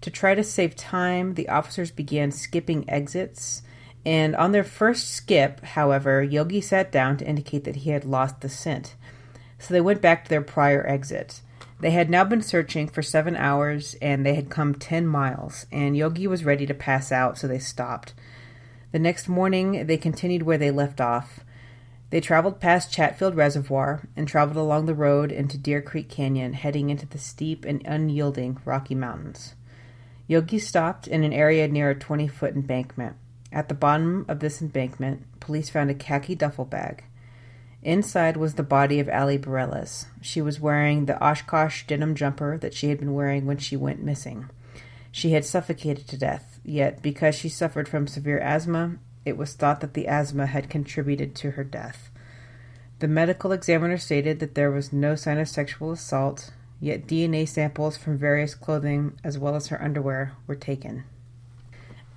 To 0.00 0.10
try 0.10 0.34
to 0.34 0.42
save 0.42 0.74
time, 0.74 1.34
the 1.34 1.48
officers 1.48 1.92
began 1.92 2.32
skipping 2.32 2.90
exits. 2.90 3.62
And 4.04 4.34
on 4.34 4.50
their 4.50 4.64
first 4.64 5.14
skip, 5.14 5.60
however, 5.64 6.20
Yogi 6.20 6.60
sat 6.60 6.90
down 6.90 7.18
to 7.18 7.24
indicate 7.24 7.62
that 7.62 7.76
he 7.76 7.90
had 7.90 8.04
lost 8.04 8.40
the 8.40 8.48
scent. 8.48 8.96
So 9.60 9.74
they 9.74 9.80
went 9.80 10.02
back 10.02 10.24
to 10.24 10.28
their 10.28 10.42
prior 10.42 10.84
exit. 10.84 11.40
They 11.78 11.92
had 11.92 12.10
now 12.10 12.24
been 12.24 12.42
searching 12.42 12.88
for 12.88 13.02
seven 13.02 13.36
hours 13.36 13.94
and 14.02 14.26
they 14.26 14.34
had 14.34 14.50
come 14.50 14.74
ten 14.74 15.06
miles, 15.06 15.66
and 15.70 15.96
Yogi 15.96 16.26
was 16.26 16.44
ready 16.44 16.66
to 16.66 16.74
pass 16.74 17.12
out, 17.12 17.38
so 17.38 17.46
they 17.46 17.60
stopped. 17.60 18.12
The 18.90 18.98
next 18.98 19.28
morning, 19.28 19.86
they 19.86 19.98
continued 19.98 20.42
where 20.42 20.58
they 20.58 20.70
left 20.70 21.00
off. 21.00 21.40
They 22.10 22.20
traveled 22.20 22.58
past 22.58 22.90
Chatfield 22.90 23.34
Reservoir 23.36 24.08
and 24.16 24.26
traveled 24.26 24.56
along 24.56 24.86
the 24.86 24.94
road 24.94 25.30
into 25.30 25.58
Deer 25.58 25.82
Creek 25.82 26.08
Canyon, 26.08 26.54
heading 26.54 26.88
into 26.88 27.06
the 27.06 27.18
steep 27.18 27.66
and 27.66 27.82
unyielding 27.84 28.58
Rocky 28.64 28.94
Mountains. 28.94 29.54
Yogi 30.26 30.58
stopped 30.58 31.06
in 31.06 31.22
an 31.22 31.34
area 31.34 31.68
near 31.68 31.90
a 31.90 31.94
20 31.94 32.28
foot 32.28 32.54
embankment. 32.54 33.16
At 33.52 33.68
the 33.68 33.74
bottom 33.74 34.24
of 34.26 34.40
this 34.40 34.62
embankment, 34.62 35.40
police 35.40 35.68
found 35.68 35.90
a 35.90 35.94
khaki 35.94 36.34
duffel 36.34 36.64
bag. 36.64 37.04
Inside 37.82 38.38
was 38.38 38.54
the 38.54 38.62
body 38.62 39.00
of 39.00 39.08
Ali 39.08 39.38
Berrelez. 39.38 40.06
She 40.22 40.40
was 40.40 40.60
wearing 40.60 41.04
the 41.04 41.22
Oshkosh 41.22 41.86
denim 41.86 42.14
jumper 42.14 42.56
that 42.58 42.74
she 42.74 42.88
had 42.88 42.98
been 42.98 43.14
wearing 43.14 43.44
when 43.44 43.58
she 43.58 43.76
went 43.76 44.02
missing. 44.02 44.48
She 45.12 45.32
had 45.32 45.44
suffocated 45.44 46.08
to 46.08 46.18
death, 46.18 46.47
yet 46.68 47.02
because 47.02 47.34
she 47.34 47.48
suffered 47.48 47.88
from 47.88 48.06
severe 48.06 48.38
asthma, 48.38 48.96
it 49.24 49.36
was 49.36 49.54
thought 49.54 49.80
that 49.80 49.94
the 49.94 50.06
asthma 50.06 50.46
had 50.46 50.70
contributed 50.70 51.34
to 51.34 51.52
her 51.52 51.64
death. 51.64 52.10
The 52.98 53.08
medical 53.08 53.52
examiner 53.52 53.96
stated 53.96 54.40
that 54.40 54.54
there 54.54 54.70
was 54.70 54.92
no 54.92 55.14
sign 55.14 55.38
of 55.38 55.48
sexual 55.48 55.92
assault, 55.92 56.52
yet 56.80 57.06
DNA 57.06 57.48
samples 57.48 57.96
from 57.96 58.18
various 58.18 58.54
clothing 58.54 59.18
as 59.24 59.38
well 59.38 59.54
as 59.54 59.68
her 59.68 59.82
underwear 59.82 60.32
were 60.46 60.56
taken. 60.56 61.04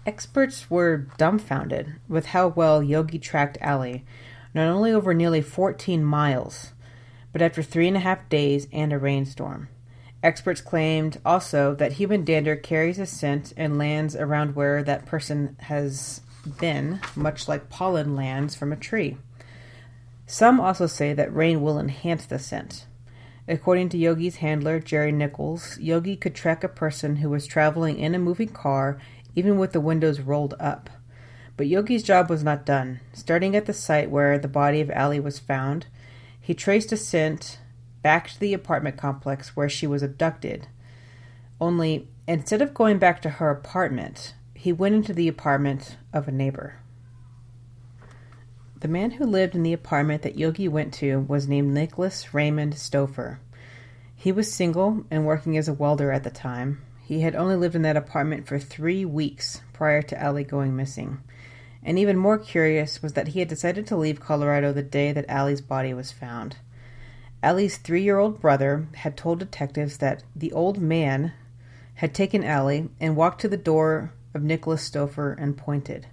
Experts 0.05 0.70
were 0.70 1.08
dumbfounded 1.17 1.96
with 2.08 2.27
how 2.27 2.48
well 2.48 2.81
Yogi 2.81 3.20
tracked 3.20 3.58
Ali, 3.62 4.03
not 4.53 4.67
only 4.67 4.91
over 4.91 5.13
nearly 5.13 5.41
14 5.41 6.03
miles, 6.03 6.72
but 7.31 7.41
after 7.41 7.62
three 7.62 7.88
and 7.88 7.98
a 7.98 8.01
half 8.01 8.27
days 8.27 8.67
and 8.74 8.91
a 8.91 8.98
rainstorm. 8.98 9.70
Experts 10.23 10.61
claimed 10.61 11.19
also 11.25 11.73
that 11.75 11.93
human 11.93 12.23
dander 12.23 12.55
carries 12.55 12.99
a 12.99 13.05
scent 13.05 13.53
and 13.57 13.77
lands 13.77 14.15
around 14.15 14.55
where 14.55 14.83
that 14.83 15.05
person 15.05 15.55
has 15.61 16.21
been, 16.59 16.99
much 17.15 17.47
like 17.47 17.69
pollen 17.69 18.15
lands 18.15 18.55
from 18.55 18.71
a 18.71 18.77
tree. 18.77 19.17
Some 20.27 20.59
also 20.59 20.87
say 20.87 21.13
that 21.13 21.33
rain 21.33 21.61
will 21.61 21.79
enhance 21.79 22.25
the 22.25 22.39
scent. 22.39 22.85
According 23.47 23.89
to 23.89 23.97
Yogi's 23.97 24.37
handler, 24.37 24.79
Jerry 24.79 25.11
Nichols, 25.11 25.77
Yogi 25.79 26.15
could 26.15 26.35
track 26.35 26.63
a 26.63 26.69
person 26.69 27.17
who 27.17 27.29
was 27.29 27.47
traveling 27.47 27.99
in 27.99 28.13
a 28.15 28.19
moving 28.19 28.49
car 28.49 28.99
even 29.35 29.57
with 29.57 29.71
the 29.71 29.81
windows 29.81 30.19
rolled 30.19 30.53
up. 30.59 30.89
But 31.57 31.67
Yogi's 31.67 32.03
job 32.03 32.29
was 32.29 32.43
not 32.43 32.65
done. 32.65 32.99
Starting 33.13 33.55
at 33.55 33.65
the 33.65 33.73
site 33.73 34.09
where 34.09 34.37
the 34.37 34.47
body 34.47 34.81
of 34.81 34.91
Ali 34.91 35.19
was 35.19 35.39
found, 35.39 35.87
he 36.39 36.53
traced 36.53 36.91
a 36.91 36.97
scent 36.97 37.59
back 38.01 38.29
to 38.29 38.39
the 38.39 38.53
apartment 38.53 38.98
complex 38.98 39.55
where 39.55 39.70
she 39.70 39.88
was 39.88 40.03
abducted. 40.03 40.67
Only, 41.60 42.08
instead 42.27 42.62
of 42.62 42.74
going 42.74 42.98
back 42.98 43.22
to 43.22 43.29
her 43.29 43.50
apartment, 43.50 44.34
he 44.55 44.74
went 44.74 44.96
into 44.96 45.13
the 45.13 45.27
apartment 45.27 45.98
of 46.13 46.27
a 46.27 46.31
neighbor. 46.31 46.75
The 48.79 48.88
man 48.88 49.12
who 49.12 49.25
lived 49.25 49.53
in 49.53 49.62
the 49.62 49.74
apartment 49.74 50.24
that 50.24 50.39
Yogi 50.39 50.67
went 50.67 50.91
to 50.96 51.20
was 51.20 51.48
named 51.48 51.74
Nicholas 51.74 52.34
Raymond 52.34 52.74
Stouffer. 52.74 53.38
He 54.15 54.31
was 54.31 54.51
single 54.51 55.05
and 55.12 55.25
working 55.25 55.55
as 55.55 55.67
a 55.67 55.74
welder 55.74 56.12
at 56.12 56.24
the 56.24 56.31
time. 56.31 56.81
He 57.03 57.22
had 57.22 57.36
only 57.36 57.55
lived 57.55 57.75
in 57.75 57.84
that 57.84 57.98
apartment 57.98 58.48
for 58.48 58.58
three 58.58 59.05
weeks 59.05 59.62
prior 59.74 60.01
to 60.01 60.25
Ali 60.25 60.43
going 60.43 60.75
missing. 60.75 61.20
And 61.84 62.00
even 62.00 62.17
more 62.17 62.38
curious 62.38 63.03
was 63.03 63.13
that 63.13 63.29
he 63.29 63.39
had 63.39 63.48
decided 63.48 63.86
to 63.88 63.96
leave 63.96 64.20
Colorado 64.20 64.72
the 64.74 64.84
day 64.84 65.12
that 65.12 65.29
Ali's 65.29 65.62
body 65.62 65.93
was 65.93 66.12
found. 66.12 66.58
Ali's 67.43 67.77
three 67.77 68.03
year 68.03 68.19
old 68.19 68.39
brother 68.39 68.88
had 68.95 69.17
told 69.17 69.39
detectives 69.39 69.98
that 69.98 70.24
the 70.36 70.51
old 70.51 70.79
man 70.79 71.33
had 71.95 72.13
taken 72.13 72.45
Ali 72.48 72.89
and 73.00 73.15
walked 73.15 73.41
to 73.41 73.48
the 73.48 73.57
door 73.57 74.13
of 74.33 74.43
Nicholas 74.43 74.88
Stouffer 74.88 75.36
and 75.39 75.57
pointed. 75.57 76.07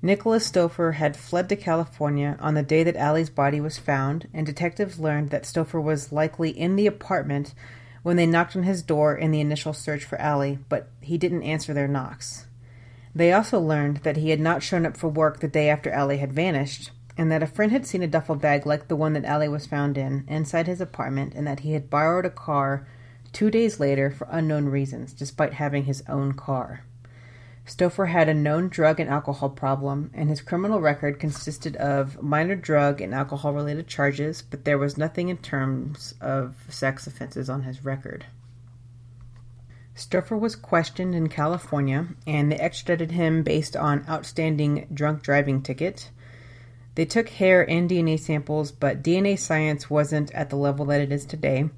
Nicholas 0.00 0.50
Stouffer 0.50 0.94
had 0.94 1.16
fled 1.16 1.48
to 1.48 1.56
California 1.56 2.36
on 2.40 2.54
the 2.54 2.62
day 2.62 2.84
that 2.84 2.96
Ali's 2.96 3.30
body 3.30 3.60
was 3.60 3.78
found, 3.78 4.28
and 4.32 4.46
detectives 4.46 5.00
learned 5.00 5.30
that 5.30 5.42
Stouffer 5.42 5.82
was 5.82 6.12
likely 6.12 6.50
in 6.50 6.76
the 6.76 6.86
apartment 6.86 7.52
when 8.04 8.16
they 8.16 8.26
knocked 8.26 8.54
on 8.54 8.62
his 8.62 8.82
door 8.82 9.16
in 9.16 9.32
the 9.32 9.40
initial 9.40 9.72
search 9.72 10.04
for 10.04 10.20
Ali, 10.20 10.58
but 10.68 10.88
he 11.00 11.18
didn't 11.18 11.42
answer 11.42 11.74
their 11.74 11.88
knocks. 11.88 12.46
They 13.12 13.32
also 13.32 13.58
learned 13.58 13.98
that 13.98 14.16
he 14.16 14.30
had 14.30 14.40
not 14.40 14.62
shown 14.62 14.86
up 14.86 14.96
for 14.96 15.08
work 15.08 15.40
the 15.40 15.48
day 15.48 15.68
after 15.68 15.92
Ali 15.92 16.18
had 16.18 16.32
vanished, 16.32 16.92
and 17.18 17.30
that 17.30 17.42
a 17.42 17.46
friend 17.46 17.72
had 17.72 17.84
seen 17.86 18.02
a 18.02 18.06
duffel 18.06 18.36
bag 18.36 18.64
like 18.64 18.88
the 18.88 18.96
one 18.96 19.12
that 19.12 19.26
Ali 19.26 19.48
was 19.48 19.66
found 19.66 19.98
in 19.98 20.24
inside 20.28 20.68
his 20.68 20.80
apartment, 20.80 21.34
and 21.34 21.46
that 21.46 21.60
he 21.60 21.72
had 21.72 21.90
borrowed 21.90 22.24
a 22.24 22.30
car 22.30 22.86
two 23.32 23.50
days 23.50 23.78
later 23.78 24.10
for 24.10 24.28
unknown 24.30 24.66
reasons, 24.66 25.12
despite 25.12 25.54
having 25.54 25.84
his 25.84 26.02
own 26.08 26.32
car. 26.32 26.84
Stouffer 27.66 28.08
had 28.08 28.30
a 28.30 28.34
known 28.34 28.68
drug 28.68 28.98
and 28.98 29.10
alcohol 29.10 29.50
problem, 29.50 30.10
and 30.14 30.30
his 30.30 30.40
criminal 30.40 30.80
record 30.80 31.20
consisted 31.20 31.76
of 31.76 32.22
minor 32.22 32.54
drug 32.54 33.02
and 33.02 33.14
alcohol 33.14 33.52
related 33.52 33.86
charges, 33.86 34.40
but 34.40 34.64
there 34.64 34.78
was 34.78 34.96
nothing 34.96 35.28
in 35.28 35.36
terms 35.36 36.14
of 36.20 36.56
sex 36.70 37.06
offenses 37.06 37.50
on 37.50 37.64
his 37.64 37.84
record. 37.84 38.24
Stouffer 39.94 40.38
was 40.38 40.56
questioned 40.56 41.14
in 41.14 41.28
California, 41.28 42.06
and 42.26 42.50
they 42.50 42.56
extradited 42.56 43.10
him 43.10 43.42
based 43.42 43.76
on 43.76 44.06
outstanding 44.08 44.86
drunk 44.94 45.22
driving 45.22 45.60
ticket. 45.60 46.10
They 46.98 47.06
took 47.06 47.28
hair 47.28 47.62
and 47.70 47.88
DNA 47.88 48.18
samples, 48.18 48.72
but 48.72 49.04
DNA 49.04 49.38
science 49.38 49.88
wasn't 49.88 50.34
at 50.34 50.50
the 50.50 50.56
level 50.56 50.84
that 50.86 51.00
it 51.00 51.12
is 51.12 51.24
today, 51.24 51.70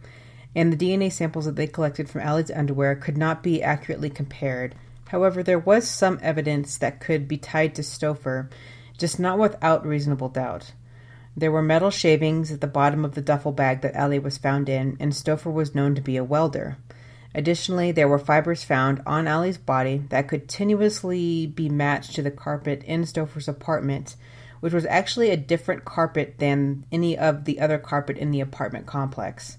and 0.56 0.72
the 0.72 0.76
DNA 0.76 1.12
samples 1.12 1.44
that 1.44 1.56
they 1.56 1.66
collected 1.66 2.08
from 2.08 2.26
Ali's 2.26 2.50
underwear 2.50 2.96
could 2.96 3.18
not 3.18 3.42
be 3.42 3.62
accurately 3.62 4.08
compared 4.08 4.74
However, 5.10 5.42
there 5.42 5.58
was 5.58 5.88
some 5.88 6.20
evidence 6.22 6.78
that 6.78 7.00
could 7.00 7.26
be 7.26 7.36
tied 7.36 7.74
to 7.74 7.82
Stouffer, 7.82 8.48
just 8.96 9.18
not 9.18 9.40
without 9.40 9.84
reasonable 9.84 10.28
doubt. 10.28 10.72
There 11.36 11.50
were 11.50 11.62
metal 11.62 11.90
shavings 11.90 12.52
at 12.52 12.60
the 12.60 12.68
bottom 12.68 13.04
of 13.04 13.16
the 13.16 13.20
duffel 13.20 13.50
bag 13.50 13.80
that 13.80 13.96
Ali 13.96 14.20
was 14.20 14.38
found 14.38 14.68
in, 14.68 14.96
and 15.00 15.12
Stouffer 15.12 15.52
was 15.52 15.74
known 15.74 15.96
to 15.96 16.00
be 16.00 16.16
a 16.16 16.22
welder. 16.22 16.76
Additionally, 17.34 17.90
there 17.90 18.06
were 18.06 18.20
fibers 18.20 18.62
found 18.62 19.02
on 19.04 19.26
Ali's 19.26 19.58
body 19.58 20.04
that 20.10 20.28
could 20.28 20.46
tenuously 20.46 21.52
be 21.52 21.68
matched 21.68 22.14
to 22.14 22.22
the 22.22 22.30
carpet 22.30 22.84
in 22.84 23.02
Stouffer's 23.02 23.48
apartment, 23.48 24.14
which 24.60 24.72
was 24.72 24.86
actually 24.86 25.30
a 25.30 25.36
different 25.36 25.84
carpet 25.84 26.36
than 26.38 26.84
any 26.92 27.18
of 27.18 27.44
the 27.44 27.60
other 27.60 27.78
carpet 27.78 28.16
in 28.16 28.30
the 28.30 28.40
apartment 28.40 28.86
complex. 28.86 29.58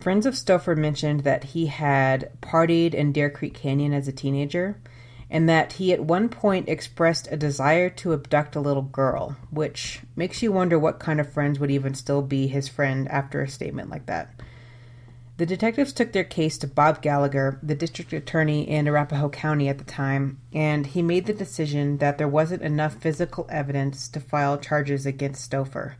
Friends 0.00 0.26
of 0.26 0.34
Stouffer 0.34 0.76
mentioned 0.76 1.20
that 1.20 1.44
he 1.44 1.66
had 1.66 2.30
partied 2.42 2.94
in 2.94 3.12
Deer 3.12 3.30
Creek 3.30 3.54
Canyon 3.54 3.92
as 3.92 4.08
a 4.08 4.12
teenager, 4.12 4.78
and 5.30 5.48
that 5.48 5.74
he 5.74 5.92
at 5.92 6.04
one 6.04 6.28
point 6.28 6.68
expressed 6.68 7.26
a 7.30 7.36
desire 7.36 7.88
to 7.88 8.12
abduct 8.12 8.54
a 8.54 8.60
little 8.60 8.82
girl, 8.82 9.36
which 9.50 10.00
makes 10.14 10.42
you 10.42 10.52
wonder 10.52 10.78
what 10.78 10.98
kind 10.98 11.20
of 11.20 11.32
friends 11.32 11.58
would 11.58 11.70
even 11.70 11.94
still 11.94 12.22
be 12.22 12.46
his 12.46 12.68
friend 12.68 13.08
after 13.08 13.40
a 13.40 13.48
statement 13.48 13.88
like 13.88 14.06
that. 14.06 14.28
The 15.36 15.46
detectives 15.46 15.92
took 15.92 16.12
their 16.12 16.22
case 16.22 16.58
to 16.58 16.68
Bob 16.68 17.02
Gallagher, 17.02 17.58
the 17.60 17.74
district 17.74 18.12
attorney 18.12 18.68
in 18.68 18.86
Arapahoe 18.86 19.30
County 19.30 19.68
at 19.68 19.78
the 19.78 19.84
time, 19.84 20.38
and 20.52 20.86
he 20.86 21.02
made 21.02 21.26
the 21.26 21.32
decision 21.32 21.98
that 21.98 22.18
there 22.18 22.28
wasn't 22.28 22.62
enough 22.62 22.94
physical 22.94 23.44
evidence 23.48 24.06
to 24.08 24.20
file 24.20 24.58
charges 24.58 25.06
against 25.06 25.50
Stouffer. 25.50 25.94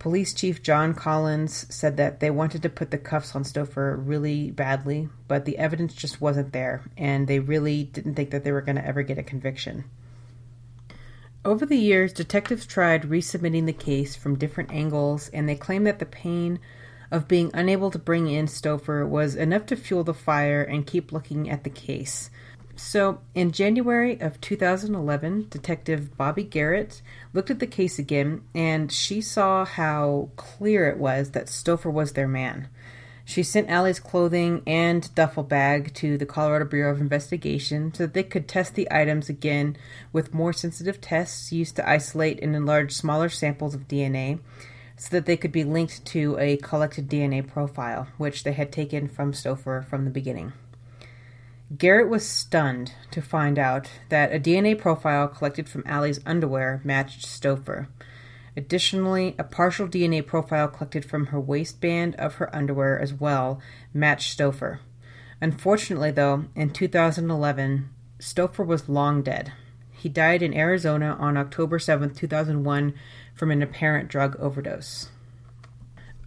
Police 0.00 0.34
Chief 0.34 0.60
John 0.60 0.92
Collins 0.92 1.72
said 1.72 1.96
that 1.98 2.18
they 2.18 2.30
wanted 2.30 2.62
to 2.62 2.68
put 2.68 2.90
the 2.90 2.98
cuffs 2.98 3.36
on 3.36 3.44
Stouffer 3.44 3.96
really 3.96 4.50
badly, 4.50 5.08
but 5.28 5.44
the 5.44 5.58
evidence 5.58 5.94
just 5.94 6.20
wasn't 6.20 6.52
there, 6.52 6.82
and 6.96 7.28
they 7.28 7.38
really 7.38 7.84
didn't 7.84 8.14
think 8.14 8.30
that 8.30 8.42
they 8.42 8.50
were 8.50 8.60
going 8.60 8.76
to 8.76 8.86
ever 8.86 9.02
get 9.02 9.18
a 9.18 9.22
conviction. 9.22 9.84
Over 11.44 11.64
the 11.64 11.78
years, 11.78 12.12
detectives 12.12 12.66
tried 12.66 13.02
resubmitting 13.04 13.66
the 13.66 13.72
case 13.72 14.16
from 14.16 14.36
different 14.36 14.72
angles, 14.72 15.28
and 15.28 15.48
they 15.48 15.54
claimed 15.54 15.86
that 15.86 16.00
the 16.00 16.06
pain 16.06 16.58
of 17.10 17.28
being 17.28 17.50
unable 17.54 17.90
to 17.90 17.98
bring 17.98 18.28
in 18.28 18.46
Stouffer 18.46 19.06
was 19.08 19.34
enough 19.34 19.66
to 19.66 19.76
fuel 19.76 20.04
the 20.04 20.14
fire 20.14 20.62
and 20.62 20.86
keep 20.86 21.12
looking 21.12 21.48
at 21.48 21.64
the 21.64 21.70
case. 21.70 22.30
So, 22.76 23.20
in 23.34 23.50
January 23.50 24.20
of 24.20 24.40
2011, 24.40 25.48
Detective 25.50 26.16
Bobby 26.16 26.44
Garrett 26.44 27.02
looked 27.32 27.50
at 27.50 27.58
the 27.58 27.66
case 27.66 27.98
again 27.98 28.42
and 28.54 28.92
she 28.92 29.20
saw 29.20 29.64
how 29.64 30.30
clear 30.36 30.88
it 30.88 30.98
was 30.98 31.32
that 31.32 31.46
Stouffer 31.46 31.92
was 31.92 32.12
their 32.12 32.28
man. 32.28 32.68
She 33.24 33.42
sent 33.42 33.68
Ali's 33.68 34.00
clothing 34.00 34.62
and 34.66 35.14
duffel 35.14 35.42
bag 35.42 35.92
to 35.96 36.16
the 36.16 36.24
Colorado 36.24 36.64
Bureau 36.64 36.92
of 36.92 37.00
Investigation 37.00 37.92
so 37.92 38.04
that 38.04 38.14
they 38.14 38.22
could 38.22 38.48
test 38.48 38.74
the 38.74 38.88
items 38.90 39.28
again 39.28 39.76
with 40.14 40.32
more 40.32 40.54
sensitive 40.54 40.98
tests 41.00 41.52
used 41.52 41.76
to 41.76 41.86
isolate 41.86 42.42
and 42.42 42.56
enlarge 42.56 42.92
smaller 42.92 43.28
samples 43.28 43.74
of 43.74 43.86
DNA 43.86 44.38
so 44.98 45.08
that 45.10 45.26
they 45.26 45.36
could 45.36 45.52
be 45.52 45.64
linked 45.64 46.04
to 46.04 46.36
a 46.38 46.56
collected 46.58 47.08
DNA 47.08 47.46
profile, 47.46 48.08
which 48.18 48.42
they 48.42 48.52
had 48.52 48.72
taken 48.72 49.08
from 49.08 49.32
Stouffer 49.32 49.86
from 49.86 50.04
the 50.04 50.10
beginning. 50.10 50.52
Garrett 51.76 52.08
was 52.08 52.26
stunned 52.26 52.92
to 53.10 53.22
find 53.22 53.58
out 53.58 53.90
that 54.08 54.34
a 54.34 54.40
DNA 54.40 54.76
profile 54.76 55.28
collected 55.28 55.68
from 55.68 55.84
Ali's 55.86 56.20
underwear 56.26 56.80
matched 56.82 57.26
Stouffer. 57.26 57.86
Additionally, 58.56 59.36
a 59.38 59.44
partial 59.44 59.86
DNA 59.86 60.26
profile 60.26 60.66
collected 60.66 61.04
from 61.04 61.26
her 61.26 61.38
waistband 61.38 62.16
of 62.16 62.36
her 62.36 62.54
underwear 62.56 62.98
as 62.98 63.14
well 63.14 63.60
matched 63.94 64.36
Stouffer. 64.36 64.80
Unfortunately, 65.40 66.10
though, 66.10 66.46
in 66.56 66.70
2011, 66.70 67.88
Stouffer 68.18 68.66
was 68.66 68.88
long 68.88 69.22
dead. 69.22 69.52
He 69.92 70.08
died 70.08 70.42
in 70.42 70.54
Arizona 70.54 71.16
on 71.20 71.36
October 71.36 71.78
7, 71.78 72.14
2001, 72.14 72.94
from 73.38 73.50
an 73.52 73.62
apparent 73.62 74.08
drug 74.08 74.36
overdose. 74.40 75.08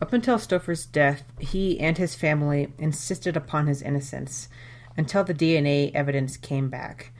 Up 0.01 0.13
until 0.13 0.37
Stouffer's 0.37 0.85
death, 0.85 1.23
he 1.37 1.79
and 1.79 1.97
his 1.97 2.15
family 2.15 2.73
insisted 2.79 3.37
upon 3.37 3.67
his 3.67 3.81
innocence 3.81 4.49
until 4.97 5.23
the 5.23 5.33
DNA 5.33 5.93
evidence 5.93 6.37
came 6.37 6.69
back. 6.69 7.11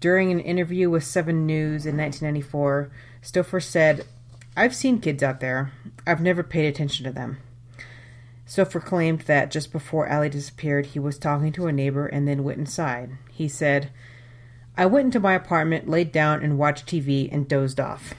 During 0.00 0.30
an 0.30 0.40
interview 0.40 0.88
with 0.88 1.04
Seven 1.04 1.46
News 1.46 1.84
in 1.84 1.96
1994, 1.96 2.90
Stouffer 3.22 3.62
said, 3.62 4.06
I've 4.56 4.74
seen 4.74 5.00
kids 5.00 5.22
out 5.22 5.40
there. 5.40 5.72
I've 6.06 6.20
never 6.20 6.42
paid 6.42 6.66
attention 6.66 7.04
to 7.04 7.12
them. 7.12 7.38
Stouffer 8.46 8.82
claimed 8.84 9.22
that 9.22 9.50
just 9.50 9.72
before 9.72 10.06
Allie 10.06 10.28
disappeared, 10.28 10.86
he 10.86 10.98
was 10.98 11.18
talking 11.18 11.52
to 11.52 11.66
a 11.66 11.72
neighbor 11.72 12.06
and 12.06 12.28
then 12.28 12.44
went 12.44 12.58
inside. 12.58 13.12
He 13.32 13.48
said, 13.48 13.90
I 14.76 14.86
went 14.86 15.06
into 15.06 15.20
my 15.20 15.34
apartment, 15.34 15.88
laid 15.88 16.12
down, 16.12 16.42
and 16.42 16.58
watched 16.58 16.86
TV 16.86 17.28
and 17.32 17.48
dozed 17.48 17.80
off. 17.80 18.14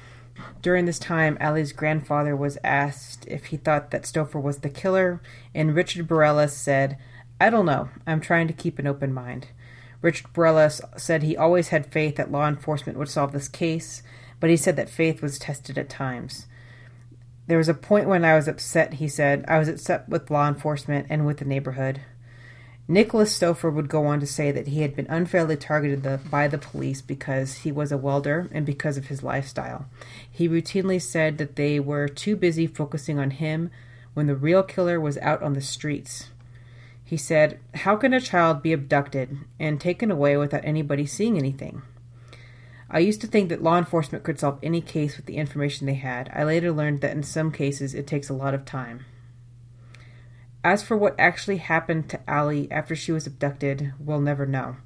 During 0.61 0.85
this 0.85 0.99
time, 0.99 1.37
Ali's 1.39 1.71
grandfather 1.71 2.35
was 2.35 2.57
asked 2.63 3.25
if 3.27 3.45
he 3.45 3.57
thought 3.57 3.91
that 3.91 4.03
Stouffer 4.03 4.41
was 4.41 4.59
the 4.59 4.69
killer, 4.69 5.21
and 5.53 5.75
Richard 5.75 6.07
Berrelez 6.07 6.51
said, 6.51 6.97
I 7.39 7.49
don't 7.49 7.65
know. 7.65 7.89
I'm 8.07 8.21
trying 8.21 8.47
to 8.47 8.53
keep 8.53 8.79
an 8.79 8.87
open 8.87 9.13
mind. 9.13 9.47
Richard 10.01 10.33
Berrelez 10.33 10.81
said 10.99 11.23
he 11.23 11.37
always 11.37 11.69
had 11.69 11.91
faith 11.91 12.15
that 12.15 12.31
law 12.31 12.47
enforcement 12.47 12.97
would 12.97 13.09
solve 13.09 13.31
this 13.31 13.47
case, 13.47 14.03
but 14.39 14.49
he 14.49 14.57
said 14.57 14.75
that 14.75 14.89
faith 14.89 15.21
was 15.21 15.39
tested 15.39 15.77
at 15.77 15.89
times. 15.89 16.47
There 17.47 17.57
was 17.57 17.69
a 17.69 17.73
point 17.73 18.07
when 18.07 18.25
I 18.25 18.35
was 18.35 18.47
upset, 18.47 18.95
he 18.95 19.07
said. 19.07 19.45
I 19.47 19.59
was 19.59 19.67
upset 19.67 20.09
with 20.09 20.31
law 20.31 20.47
enforcement 20.47 21.07
and 21.09 21.25
with 21.25 21.37
the 21.37 21.45
neighborhood. 21.45 22.01
Nicholas 22.87 23.37
Stouffer 23.37 23.73
would 23.73 23.89
go 23.89 24.05
on 24.05 24.19
to 24.19 24.27
say 24.27 24.51
that 24.51 24.67
he 24.67 24.81
had 24.81 24.95
been 24.95 25.07
unfairly 25.09 25.55
targeted 25.55 26.03
the, 26.03 26.19
by 26.29 26.47
the 26.47 26.59
police 26.59 27.01
because 27.01 27.55
he 27.57 27.71
was 27.71 27.91
a 27.91 27.97
welder 27.97 28.47
and 28.51 28.63
because 28.63 28.95
of 28.95 29.07
his 29.07 29.23
lifestyle. 29.23 29.87
He 30.29 30.47
routinely 30.47 31.01
said 31.01 31.39
that 31.39 31.55
they 31.55 31.79
were 31.79 32.07
too 32.07 32.35
busy 32.35 32.67
focusing 32.67 33.17
on 33.17 33.31
him 33.31 33.71
when 34.13 34.27
the 34.27 34.35
real 34.35 34.61
killer 34.61 34.99
was 34.99 35.17
out 35.17 35.41
on 35.41 35.53
the 35.53 35.61
streets. 35.61 36.29
He 37.03 37.17
said, 37.17 37.59
How 37.73 37.95
can 37.95 38.13
a 38.13 38.21
child 38.21 38.61
be 38.61 38.71
abducted 38.71 39.37
and 39.59 39.81
taken 39.81 40.11
away 40.11 40.37
without 40.37 40.63
anybody 40.63 41.07
seeing 41.07 41.37
anything? 41.37 41.81
I 42.87 42.99
used 42.99 43.21
to 43.21 43.27
think 43.27 43.49
that 43.49 43.63
law 43.63 43.79
enforcement 43.79 44.23
could 44.23 44.39
solve 44.39 44.59
any 44.61 44.79
case 44.79 45.17
with 45.17 45.25
the 45.25 45.37
information 45.37 45.87
they 45.87 45.95
had. 45.95 46.29
I 46.33 46.43
later 46.43 46.71
learned 46.71 47.01
that 47.01 47.15
in 47.15 47.23
some 47.23 47.51
cases 47.51 47.95
it 47.95 48.05
takes 48.05 48.29
a 48.29 48.33
lot 48.33 48.53
of 48.53 48.63
time. 48.63 49.05
As 50.65 50.81
for 50.81 50.97
what 50.97 51.13
actually 51.19 51.57
happened 51.57 52.09
to 52.09 52.27
Allie 52.27 52.71
after 52.71 52.95
she 52.95 53.11
was 53.11 53.27
abducted, 53.27 53.93
we'll 53.99 54.19
never 54.19 54.47
know. 54.47 54.77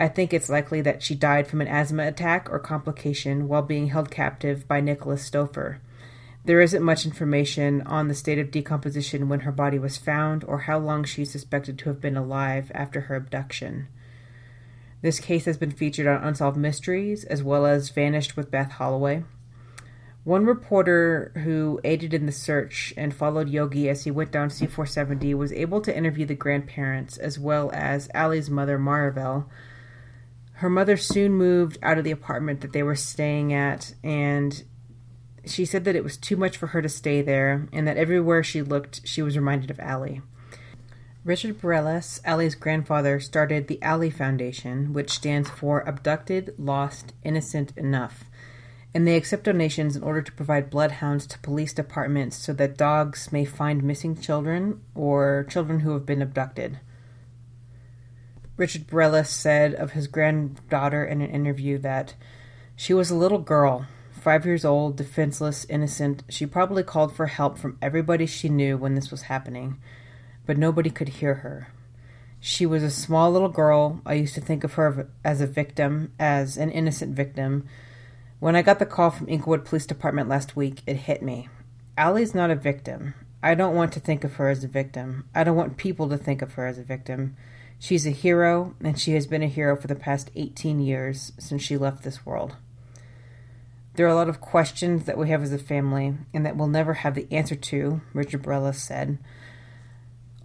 I 0.00 0.08
think 0.08 0.32
it's 0.32 0.48
likely 0.48 0.80
that 0.80 1.02
she 1.02 1.14
died 1.14 1.46
from 1.46 1.60
an 1.60 1.68
asthma 1.68 2.06
attack 2.06 2.48
or 2.50 2.58
complication 2.58 3.48
while 3.48 3.60
being 3.60 3.88
held 3.88 4.10
captive 4.10 4.66
by 4.66 4.80
Nicholas 4.80 5.28
Stouffer. 5.28 5.80
There 6.46 6.62
isn't 6.62 6.82
much 6.82 7.04
information 7.04 7.82
on 7.82 8.08
the 8.08 8.14
state 8.14 8.38
of 8.38 8.50
decomposition 8.50 9.28
when 9.28 9.40
her 9.40 9.52
body 9.52 9.78
was 9.78 9.98
found 9.98 10.42
or 10.44 10.60
how 10.60 10.78
long 10.78 11.04
she 11.04 11.20
is 11.20 11.30
suspected 11.30 11.78
to 11.80 11.90
have 11.90 12.00
been 12.00 12.16
alive 12.16 12.72
after 12.74 13.02
her 13.02 13.14
abduction. 13.14 13.88
This 15.02 15.20
case 15.20 15.44
has 15.44 15.58
been 15.58 15.70
featured 15.70 16.06
on 16.06 16.24
Unsolved 16.24 16.56
Mysteries 16.56 17.24
as 17.24 17.42
well 17.42 17.66
as 17.66 17.90
Vanished 17.90 18.38
with 18.38 18.50
Beth 18.50 18.72
Holloway. 18.72 19.24
One 20.28 20.44
reporter 20.44 21.32
who 21.42 21.80
aided 21.84 22.12
in 22.12 22.26
the 22.26 22.32
search 22.32 22.92
and 22.98 23.14
followed 23.14 23.48
Yogi 23.48 23.88
as 23.88 24.04
he 24.04 24.10
went 24.10 24.30
down 24.30 24.50
C 24.50 24.66
470 24.66 25.32
was 25.32 25.54
able 25.54 25.80
to 25.80 25.96
interview 25.96 26.26
the 26.26 26.34
grandparents 26.34 27.16
as 27.16 27.38
well 27.38 27.70
as 27.72 28.10
Allie's 28.12 28.50
mother, 28.50 28.78
Maribel. 28.78 29.46
Her 30.56 30.68
mother 30.68 30.98
soon 30.98 31.32
moved 31.32 31.78
out 31.82 31.96
of 31.96 32.04
the 32.04 32.10
apartment 32.10 32.60
that 32.60 32.74
they 32.74 32.82
were 32.82 32.94
staying 32.94 33.54
at, 33.54 33.94
and 34.04 34.64
she 35.46 35.64
said 35.64 35.84
that 35.84 35.96
it 35.96 36.04
was 36.04 36.18
too 36.18 36.36
much 36.36 36.58
for 36.58 36.66
her 36.66 36.82
to 36.82 36.90
stay 36.90 37.22
there, 37.22 37.66
and 37.72 37.88
that 37.88 37.96
everywhere 37.96 38.42
she 38.42 38.60
looked, 38.60 39.00
she 39.08 39.22
was 39.22 39.34
reminded 39.34 39.70
of 39.70 39.80
Allie. 39.80 40.20
Richard 41.24 41.58
Berrelez, 41.58 42.20
Allie's 42.26 42.54
grandfather, 42.54 43.18
started 43.18 43.66
the 43.66 43.82
Allie 43.82 44.10
Foundation, 44.10 44.92
which 44.92 45.08
stands 45.08 45.48
for 45.48 45.80
Abducted, 45.88 46.54
Lost, 46.58 47.14
Innocent 47.24 47.72
Enough. 47.78 48.27
And 48.94 49.06
they 49.06 49.16
accept 49.16 49.44
donations 49.44 49.96
in 49.96 50.02
order 50.02 50.22
to 50.22 50.32
provide 50.32 50.70
bloodhounds 50.70 51.26
to 51.28 51.38
police 51.40 51.72
departments 51.72 52.36
so 52.36 52.52
that 52.54 52.78
dogs 52.78 53.30
may 53.30 53.44
find 53.44 53.82
missing 53.84 54.16
children 54.16 54.80
or 54.94 55.46
children 55.48 55.80
who 55.80 55.92
have 55.92 56.06
been 56.06 56.22
abducted. 56.22 56.80
Richard 58.56 58.86
Berrelez 58.86 59.26
said 59.26 59.74
of 59.74 59.92
his 59.92 60.08
granddaughter 60.08 61.04
in 61.04 61.20
an 61.20 61.30
interview 61.30 61.78
that 61.78 62.14
she 62.74 62.94
was 62.94 63.10
a 63.10 63.16
little 63.16 63.38
girl 63.38 63.86
Five 64.18 64.44
years 64.44 64.64
old, 64.64 64.96
defenseless, 64.96 65.64
innocent, 65.68 66.24
she 66.28 66.44
probably 66.44 66.82
called 66.82 67.14
for 67.14 67.26
help 67.26 67.56
from 67.56 67.78
everybody 67.80 68.26
she 68.26 68.48
knew 68.48 68.76
when 68.76 68.94
this 68.94 69.12
was 69.12 69.22
happening, 69.22 69.78
but 70.44 70.58
nobody 70.58 70.90
could 70.90 71.08
hear 71.08 71.36
her. 71.36 71.68
She 72.40 72.66
was 72.66 72.82
a 72.82 72.90
small 72.90 73.30
little 73.30 73.48
girl. 73.48 74.00
I 74.04 74.14
used 74.14 74.34
to 74.34 74.40
think 74.40 74.64
of 74.64 74.74
her 74.74 75.08
as 75.24 75.40
a 75.40 75.46
victim, 75.46 76.12
as 76.18 76.56
an 76.56 76.70
innocent 76.70 77.14
victim. 77.14 77.68
When 78.40 78.54
I 78.54 78.62
got 78.62 78.78
the 78.78 78.86
call 78.86 79.10
from 79.10 79.28
Englewood 79.28 79.64
Police 79.64 79.84
Department 79.86 80.28
last 80.28 80.54
week, 80.54 80.82
it 80.86 80.94
hit 80.94 81.22
me. 81.22 81.48
Allie's 81.96 82.36
not 82.36 82.52
a 82.52 82.54
victim. 82.54 83.14
I 83.42 83.56
don't 83.56 83.74
want 83.74 83.92
to 83.94 84.00
think 84.00 84.22
of 84.22 84.34
her 84.34 84.48
as 84.48 84.62
a 84.62 84.68
victim. 84.68 85.28
I 85.34 85.42
don't 85.42 85.56
want 85.56 85.76
people 85.76 86.08
to 86.08 86.16
think 86.16 86.40
of 86.40 86.52
her 86.52 86.64
as 86.64 86.78
a 86.78 86.84
victim. 86.84 87.36
She's 87.80 88.06
a 88.06 88.10
hero, 88.10 88.76
and 88.80 88.96
she 88.96 89.14
has 89.14 89.26
been 89.26 89.42
a 89.42 89.48
hero 89.48 89.74
for 89.74 89.88
the 89.88 89.96
past 89.96 90.30
18 90.36 90.78
years 90.78 91.32
since 91.36 91.62
she 91.62 91.76
left 91.76 92.04
this 92.04 92.24
world. 92.24 92.54
There 93.94 94.06
are 94.06 94.10
a 94.10 94.14
lot 94.14 94.28
of 94.28 94.40
questions 94.40 95.06
that 95.06 95.18
we 95.18 95.30
have 95.30 95.42
as 95.42 95.52
a 95.52 95.58
family 95.58 96.14
and 96.32 96.46
that 96.46 96.56
we'll 96.56 96.68
never 96.68 96.94
have 96.94 97.16
the 97.16 97.26
answer 97.32 97.56
to, 97.56 98.02
Richard 98.14 98.44
Berrelez 98.44 98.76
said. 98.76 99.18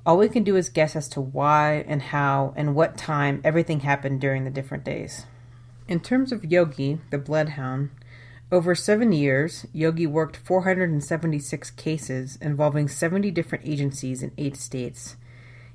All 0.03 0.17
we 0.17 0.29
can 0.29 0.43
do 0.43 0.55
is 0.55 0.69
guess 0.69 0.95
as 0.95 1.07
to 1.09 1.21
why 1.21 1.85
and 1.87 2.01
how 2.01 2.55
and 2.57 2.73
what 2.73 2.97
time 2.97 3.39
everything 3.43 3.81
happened 3.81 4.19
during 4.19 4.45
the 4.45 4.49
different 4.49 4.83
days. 4.83 5.27
In 5.87 5.99
terms 5.99 6.31
of 6.31 6.45
Yogi, 6.45 6.99
the 7.09 7.17
bloodhound, 7.17 7.89
over 8.51 8.75
seven 8.75 9.11
years, 9.11 9.65
Yogi 9.73 10.07
worked 10.07 10.37
476 10.37 11.71
cases 11.71 12.37
involving 12.41 12.87
70 12.87 13.31
different 13.31 13.65
agencies 13.67 14.23
in 14.23 14.31
eight 14.37 14.55
states. 14.55 15.17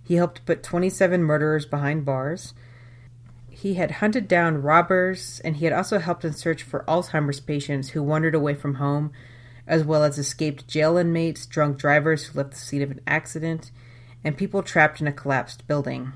He 0.03 0.15
helped 0.15 0.47
put 0.47 0.63
27 0.63 1.23
murderers 1.23 1.67
behind 1.67 2.05
bars 2.05 2.55
he 3.59 3.75
had 3.75 3.91
hunted 3.91 4.29
down 4.29 4.63
robbers, 4.63 5.41
and 5.43 5.57
he 5.57 5.65
had 5.65 5.75
also 5.75 5.99
helped 5.99 6.25
in 6.25 6.33
search 6.33 6.63
for 6.63 6.85
Alzheimer's 6.87 7.41
patients 7.41 7.89
who 7.89 8.05
wandered 8.05 8.37
away 8.37 8.55
from 8.55 8.75
home, 8.75 9.11
as 9.67 9.83
well 9.83 10.05
as 10.05 10.17
escaped 10.17 10.69
jail 10.69 10.97
inmates, 10.97 11.45
drunk 11.45 11.77
drivers 11.77 12.27
who 12.27 12.39
left 12.39 12.53
the 12.53 12.57
scene 12.57 12.83
of 12.83 12.93
an 12.93 13.01
accident, 13.05 13.73
and 14.23 14.37
people 14.37 14.63
trapped 14.63 15.01
in 15.01 15.09
a 15.09 15.13
collapsed 15.13 15.67
building. 15.67 16.13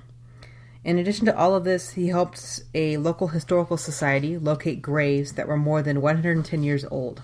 In 0.84 0.98
addition 0.98 1.26
to 1.26 1.36
all 1.36 1.54
of 1.54 1.62
this, 1.62 1.90
he 1.90 2.08
helped 2.08 2.62
a 2.74 2.96
local 2.96 3.28
historical 3.28 3.76
society 3.76 4.36
locate 4.36 4.82
graves 4.82 5.34
that 5.34 5.46
were 5.46 5.56
more 5.56 5.80
than 5.80 6.00
110 6.00 6.62
years 6.64 6.84
old. 6.90 7.22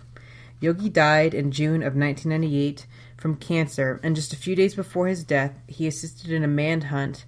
Yogi 0.60 0.88
died 0.88 1.34
in 1.34 1.50
June 1.50 1.82
of 1.82 1.96
1998 1.96 2.86
from 3.16 3.36
cancer, 3.36 4.00
and 4.02 4.14
just 4.14 4.32
a 4.32 4.36
few 4.36 4.54
days 4.54 4.74
before 4.74 5.08
his 5.08 5.24
death, 5.24 5.54
he 5.66 5.86
assisted 5.88 6.30
in 6.30 6.44
a 6.44 6.48
manhunt 6.48 7.24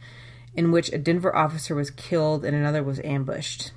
in 0.55 0.71
which 0.71 0.93
a 0.93 0.99
Denver 0.99 1.35
officer 1.35 1.75
was 1.75 1.91
killed 1.91 2.45
and 2.45 2.57
another 2.57 2.83
was 2.83 3.01
ambushed. 3.01 3.73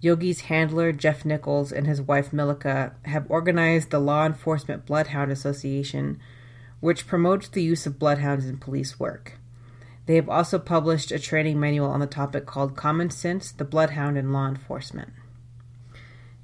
Yogi's 0.00 0.42
handler, 0.42 0.90
Jeff 0.90 1.24
Nichols, 1.24 1.70
and 1.70 1.86
his 1.86 2.02
wife, 2.02 2.32
Milika, 2.32 2.92
have 3.04 3.30
organized 3.30 3.90
the 3.90 4.00
Law 4.00 4.26
Enforcement 4.26 4.84
Bloodhound 4.84 5.30
Association, 5.30 6.18
which 6.80 7.06
promotes 7.06 7.48
the 7.48 7.62
use 7.62 7.86
of 7.86 8.00
bloodhounds 8.00 8.46
in 8.46 8.58
police 8.58 8.98
work. 8.98 9.38
They 10.06 10.16
have 10.16 10.28
also 10.28 10.58
published 10.58 11.12
a 11.12 11.18
training 11.18 11.60
manual 11.60 11.90
on 11.90 12.00
the 12.00 12.06
topic 12.06 12.46
called 12.46 12.76
Common 12.76 13.10
Sense 13.10 13.52
The 13.52 13.64
Bloodhound 13.64 14.18
in 14.18 14.32
Law 14.32 14.48
Enforcement. 14.48 15.12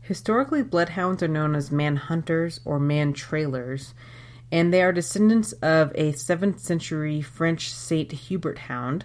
Historically, 0.01 0.63
bloodhounds 0.63 1.23
are 1.23 1.29
known 1.29 1.55
as 1.55 1.71
man 1.71 1.97
hunters 1.97 2.61
or 2.65 2.79
man 2.79 3.13
trailers, 3.13 3.95
and 4.51 4.73
they 4.73 4.83
are 4.83 4.93
descendants 4.93 5.53
of 5.55 5.93
a 5.95 6.13
7th 6.13 6.61
century 6.61 7.21
French 7.21 7.71
Saint 7.71 8.13
Hubert 8.13 8.59
hound 8.61 9.05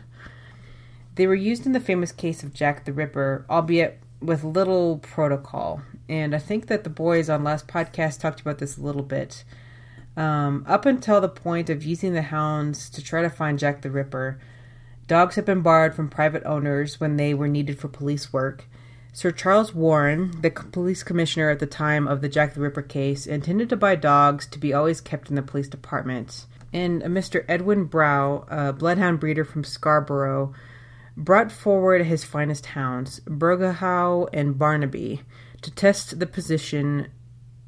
they 1.16 1.28
were 1.28 1.36
used 1.36 1.66
in 1.66 1.74
the 1.74 1.80
famous 1.80 2.12
case 2.12 2.44
of 2.44 2.54
Jack 2.54 2.86
the 2.86 2.94
Ripper, 2.94 3.46
albeit 3.50 4.00
with 4.20 4.44
little 4.44 4.98
protocol. 4.98 5.82
And 6.10 6.36
I 6.36 6.40
think 6.40 6.68
that 6.68 6.84
the 6.84 6.90
boys 6.90 7.30
on 7.30 7.44
last 7.44 7.68
podcast 7.68 8.20
talked 8.20 8.42
about 8.42 8.58
this 8.58 8.78
a 8.78 8.82
little 8.82 9.04
bit. 9.04 9.44
Um, 10.16 10.64
up 10.68 10.86
until 10.86 11.20
the 11.22 11.30
point 11.30 11.70
of 11.70 11.84
using 11.84 12.14
the 12.14 12.22
hounds 12.22 12.90
to 12.92 13.04
try 13.04 13.22
to 13.22 13.30
find 13.30 13.58
Jack 13.58 13.82
the 13.82 13.90
Ripper, 13.90 14.40
dogs 15.08 15.36
had 15.36 15.46
been 15.46 15.62
borrowed 15.62 15.96
from 15.96 16.10
private 16.10 16.44
owners 16.46 17.00
when 17.00 17.18
they 17.18 17.34
were 17.34 17.48
needed 17.48 17.80
for 17.80 17.88
police 17.88 18.32
work. 18.32 18.66
Sir 19.12 19.32
Charles 19.32 19.74
Warren, 19.74 20.42
the 20.42 20.52
police 20.52 21.04
commissioner 21.04 21.50
at 21.50 21.60
the 21.60 21.68
time 21.68 22.08
of 22.08 22.22
the 22.22 22.30
Jack 22.30 22.54
the 22.54 22.62
Ripper 22.62 22.82
case, 22.82 23.26
intended 23.26 23.70
to 23.70 23.76
buy 23.76 23.96
dogs 23.96 24.46
to 24.48 24.60
be 24.60 24.74
always 24.74 25.02
kept 25.02 25.30
in 25.30 25.36
the 25.36 25.42
police 25.42 25.68
department. 25.68 26.46
And 26.72 27.02
Mr. 27.04 27.46
Edwin 27.48 27.86
Brough, 27.86 28.46
a 28.50 28.74
bloodhound 28.74 29.20
breeder 29.20 29.46
from 29.46 29.64
Scarborough, 29.64 30.54
brought 31.16 31.52
forward 31.52 32.06
his 32.06 32.24
finest 32.24 32.68
hounds, 32.68 33.20
Burgho 33.22 34.30
and 34.34 34.58
Barnaby, 34.58 35.22
to 35.62 35.72
test 35.72 36.20
the 36.20 36.26
position 36.26 37.10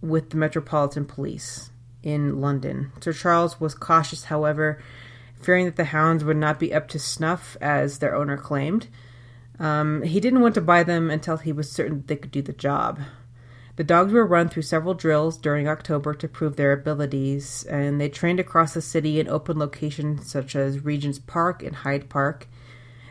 with 0.01 0.31
the 0.31 0.37
Metropolitan 0.37 1.05
Police 1.05 1.69
in 2.05 2.39
London. 2.39 2.93
Sir 3.01 3.11
Charles 3.11 3.59
was 3.59 3.75
cautious, 3.75 4.25
however, 4.25 4.79
fearing 5.41 5.65
that 5.65 5.75
the 5.75 5.85
hounds 5.85 6.23
would 6.23 6.37
not 6.37 6.59
be 6.59 6.73
up 6.73 6.87
to 6.89 6.99
snuff 6.99 7.57
as 7.59 7.97
their 7.99 8.15
owner 8.15 8.37
claimed. 8.37 8.87
Um, 9.59 10.03
he 10.03 10.19
didn't 10.19 10.41
want 10.41 10.55
to 10.55 10.61
buy 10.61 10.83
them 10.83 11.09
until 11.09 11.37
he 11.37 11.51
was 11.51 11.69
certain 11.69 12.03
they 12.07 12.15
could 12.15 12.31
do 12.31 12.41
the 12.41 12.53
job. 12.53 12.99
The 13.75 13.83
dogs 13.83 14.13
were 14.13 14.25
run 14.25 14.47
through 14.47 14.63
several 14.63 14.93
drills 14.93 15.37
during 15.37 15.67
October 15.67 16.13
to 16.13 16.29
prove 16.29 16.55
their 16.55 16.71
abilities, 16.71 17.65
and 17.65 17.99
they 17.99 18.07
trained 18.07 18.39
across 18.39 18.73
the 18.73 18.81
city 18.81 19.19
in 19.19 19.27
open 19.27 19.59
locations 19.59 20.29
such 20.31 20.55
as 20.55 20.85
Regent's 20.85 21.19
Park 21.19 21.61
and 21.61 21.75
Hyde 21.75 22.09
Park. 22.09 22.47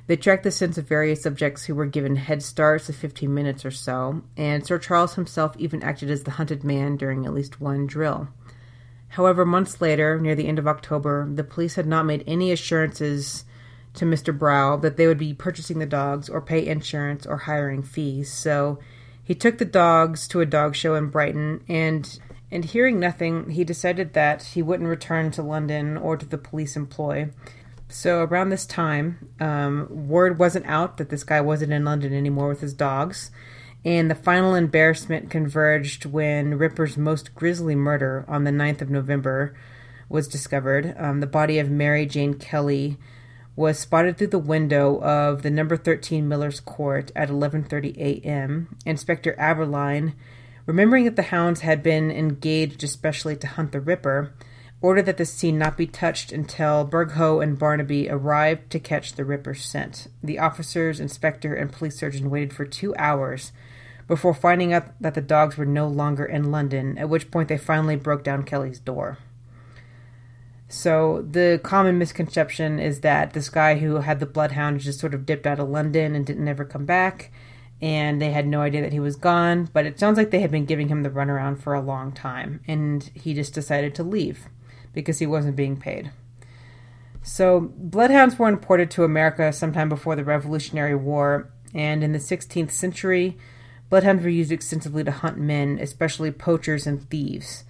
They 0.06 0.16
tracked 0.16 0.42
the 0.42 0.50
scents 0.50 0.78
of 0.78 0.88
various 0.88 1.22
subjects 1.22 1.64
who 1.64 1.74
were 1.74 1.86
given 1.86 2.16
head 2.16 2.42
starts 2.42 2.88
of 2.88 2.96
15 2.96 3.32
minutes 3.32 3.64
or 3.64 3.70
so, 3.70 4.22
and 4.36 4.66
Sir 4.66 4.78
Charles 4.78 5.14
himself 5.14 5.54
even 5.58 5.82
acted 5.82 6.10
as 6.10 6.24
the 6.24 6.32
hunted 6.32 6.62
man 6.64 6.96
during 6.96 7.26
at 7.26 7.34
least 7.34 7.60
one 7.60 7.86
drill. 7.86 8.28
However, 9.14 9.44
months 9.44 9.80
later, 9.80 10.18
near 10.18 10.34
the 10.34 10.48
end 10.48 10.58
of 10.58 10.66
October, 10.66 11.28
the 11.32 11.44
police 11.44 11.76
had 11.76 11.86
not 11.86 12.04
made 12.04 12.24
any 12.26 12.50
assurances 12.50 13.44
to 13.94 14.04
Mr. 14.04 14.36
Brough 14.36 14.76
that 14.78 14.96
they 14.96 15.06
would 15.06 15.18
be 15.18 15.32
purchasing 15.32 15.78
the 15.78 15.86
dogs 15.86 16.28
or 16.28 16.40
pay 16.40 16.66
insurance 16.66 17.24
or 17.24 17.36
hiring 17.36 17.84
fees. 17.84 18.32
So 18.32 18.80
he 19.22 19.36
took 19.36 19.58
the 19.58 19.64
dogs 19.64 20.26
to 20.28 20.40
a 20.40 20.46
dog 20.46 20.74
show 20.74 20.96
in 20.96 21.10
Brighton 21.10 21.62
and 21.68 22.18
and 22.50 22.64
hearing 22.64 22.98
nothing, 22.98 23.50
he 23.50 23.62
decided 23.62 24.14
that 24.14 24.42
he 24.42 24.62
wouldn't 24.62 24.88
return 24.88 25.30
to 25.32 25.42
London 25.42 25.96
or 25.96 26.16
to 26.16 26.26
the 26.26 26.38
police 26.38 26.76
employ. 26.76 27.30
So 27.88 28.22
around 28.22 28.48
this 28.48 28.66
time, 28.66 29.30
um, 29.40 30.08
word 30.08 30.38
wasn't 30.40 30.66
out 30.66 30.96
that 30.96 31.08
this 31.08 31.24
guy 31.24 31.40
wasn't 31.40 31.72
in 31.72 31.84
London 31.84 32.12
anymore 32.12 32.48
with 32.48 32.60
his 32.60 32.74
dogs, 32.74 33.30
and 33.84 34.10
the 34.10 34.14
final 34.14 34.54
embarrassment 34.54 35.30
converged 35.30 36.06
when 36.06 36.56
Ripper's 36.56 36.96
most 36.96 37.34
grisly 37.34 37.74
murder 37.74 38.24
on 38.26 38.44
the 38.44 38.50
9th 38.50 38.80
of 38.80 38.90
November 38.90 39.54
was 40.08 40.26
discovered. 40.26 40.94
Um, 40.98 41.20
the 41.20 41.26
body 41.26 41.58
of 41.58 41.70
Mary 41.70 42.06
Jane 42.06 42.34
Kelly 42.34 42.96
was 43.56 43.78
spotted 43.78 44.16
through 44.16 44.28
the 44.28 44.38
window 44.38 45.00
of 45.02 45.42
the 45.42 45.50
number 45.50 45.76
13 45.76 46.26
Miller's 46.26 46.60
Court 46.60 47.12
at 47.14 47.28
11:30 47.28 47.96
a.m. 47.98 48.76
Inspector 48.84 49.32
Abberline, 49.34 50.14
remembering 50.66 51.04
that 51.04 51.16
the 51.16 51.22
hounds 51.22 51.60
had 51.60 51.82
been 51.82 52.10
engaged 52.10 52.82
especially 52.82 53.36
to 53.36 53.46
hunt 53.46 53.72
the 53.72 53.80
Ripper, 53.80 54.32
ordered 54.80 55.06
that 55.06 55.18
the 55.18 55.24
scene 55.24 55.58
not 55.58 55.76
be 55.76 55.86
touched 55.86 56.32
until 56.32 56.86
Burgho 56.86 57.42
and 57.42 57.58
Barnaby 57.58 58.08
arrived 58.10 58.70
to 58.70 58.80
catch 58.80 59.12
the 59.12 59.24
Ripper's 59.24 59.64
scent. 59.64 60.08
The 60.22 60.38
officers, 60.38 60.98
inspector, 60.98 61.54
and 61.54 61.72
police 61.72 61.98
surgeon 61.98 62.30
waited 62.30 62.52
for 62.52 62.64
two 62.64 62.94
hours 62.96 63.52
before 64.06 64.34
finding 64.34 64.72
out 64.72 65.00
that 65.00 65.14
the 65.14 65.20
dogs 65.20 65.56
were 65.56 65.66
no 65.66 65.86
longer 65.88 66.24
in 66.24 66.50
London, 66.50 66.98
at 66.98 67.08
which 67.08 67.30
point 67.30 67.48
they 67.48 67.58
finally 67.58 67.96
broke 67.96 68.22
down 68.24 68.42
Kelly's 68.42 68.78
door. 68.78 69.18
So 70.68 71.24
the 71.30 71.60
common 71.62 71.98
misconception 71.98 72.78
is 72.78 73.00
that 73.00 73.32
this 73.32 73.48
guy 73.48 73.76
who 73.76 73.96
had 73.96 74.20
the 74.20 74.26
bloodhound 74.26 74.80
just 74.80 74.98
sort 74.98 75.14
of 75.14 75.26
dipped 75.26 75.46
out 75.46 75.60
of 75.60 75.68
London 75.68 76.14
and 76.14 76.26
didn't 76.26 76.48
ever 76.48 76.64
come 76.64 76.84
back, 76.84 77.30
and 77.80 78.20
they 78.20 78.30
had 78.30 78.46
no 78.46 78.60
idea 78.60 78.82
that 78.82 78.92
he 78.92 79.00
was 79.00 79.16
gone. 79.16 79.68
But 79.72 79.86
it 79.86 80.00
sounds 80.00 80.18
like 80.18 80.30
they 80.30 80.40
had 80.40 80.50
been 80.50 80.64
giving 80.64 80.88
him 80.88 81.02
the 81.02 81.10
runaround 81.10 81.60
for 81.60 81.74
a 81.74 81.80
long 81.80 82.12
time, 82.12 82.60
and 82.66 83.08
he 83.14 83.34
just 83.34 83.54
decided 83.54 83.94
to 83.94 84.02
leave 84.02 84.48
because 84.92 85.18
he 85.18 85.26
wasn't 85.26 85.56
being 85.56 85.76
paid. 85.76 86.10
So 87.22 87.72
bloodhounds 87.76 88.38
were 88.38 88.48
imported 88.48 88.90
to 88.92 89.04
America 89.04 89.52
sometime 89.52 89.88
before 89.88 90.16
the 90.16 90.24
Revolutionary 90.24 90.94
War, 90.94 91.50
and 91.72 92.04
in 92.04 92.12
the 92.12 92.18
16th 92.18 92.70
century, 92.70 93.36
bloodhounds 93.90 94.22
were 94.22 94.30
used 94.30 94.52
extensively 94.52 95.04
to 95.04 95.10
hunt 95.10 95.38
men, 95.38 95.78
especially 95.80 96.30
poachers 96.30 96.86
and 96.86 97.08
thieves. 97.08 97.64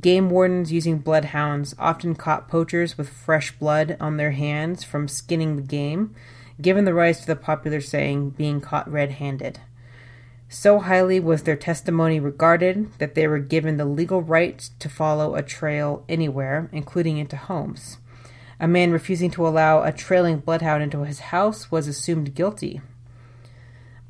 Game 0.00 0.30
wardens 0.30 0.70
using 0.70 0.98
bloodhounds 0.98 1.74
often 1.78 2.14
caught 2.14 2.48
poachers 2.48 2.96
with 2.96 3.08
fresh 3.08 3.52
blood 3.52 3.96
on 3.98 4.16
their 4.16 4.32
hands 4.32 4.84
from 4.84 5.08
skinning 5.08 5.56
the 5.56 5.62
game, 5.62 6.14
given 6.60 6.84
the 6.84 6.94
rise 6.94 7.20
to 7.20 7.26
the 7.26 7.36
popular 7.36 7.80
saying, 7.80 8.30
being 8.30 8.60
caught 8.60 8.90
red 8.90 9.12
handed. 9.12 9.60
So 10.48 10.78
highly 10.78 11.20
was 11.20 11.42
their 11.42 11.56
testimony 11.56 12.20
regarded 12.20 12.92
that 12.98 13.14
they 13.14 13.26
were 13.26 13.38
given 13.38 13.76
the 13.76 13.84
legal 13.84 14.22
right 14.22 14.58
to 14.78 14.88
follow 14.88 15.34
a 15.34 15.42
trail 15.42 16.04
anywhere, 16.08 16.68
including 16.72 17.18
into 17.18 17.36
homes. 17.36 17.98
A 18.60 18.68
man 18.68 18.92
refusing 18.92 19.30
to 19.32 19.46
allow 19.46 19.82
a 19.82 19.92
trailing 19.92 20.38
bloodhound 20.38 20.82
into 20.82 21.04
his 21.04 21.20
house 21.20 21.70
was 21.70 21.86
assumed 21.86 22.34
guilty 22.34 22.80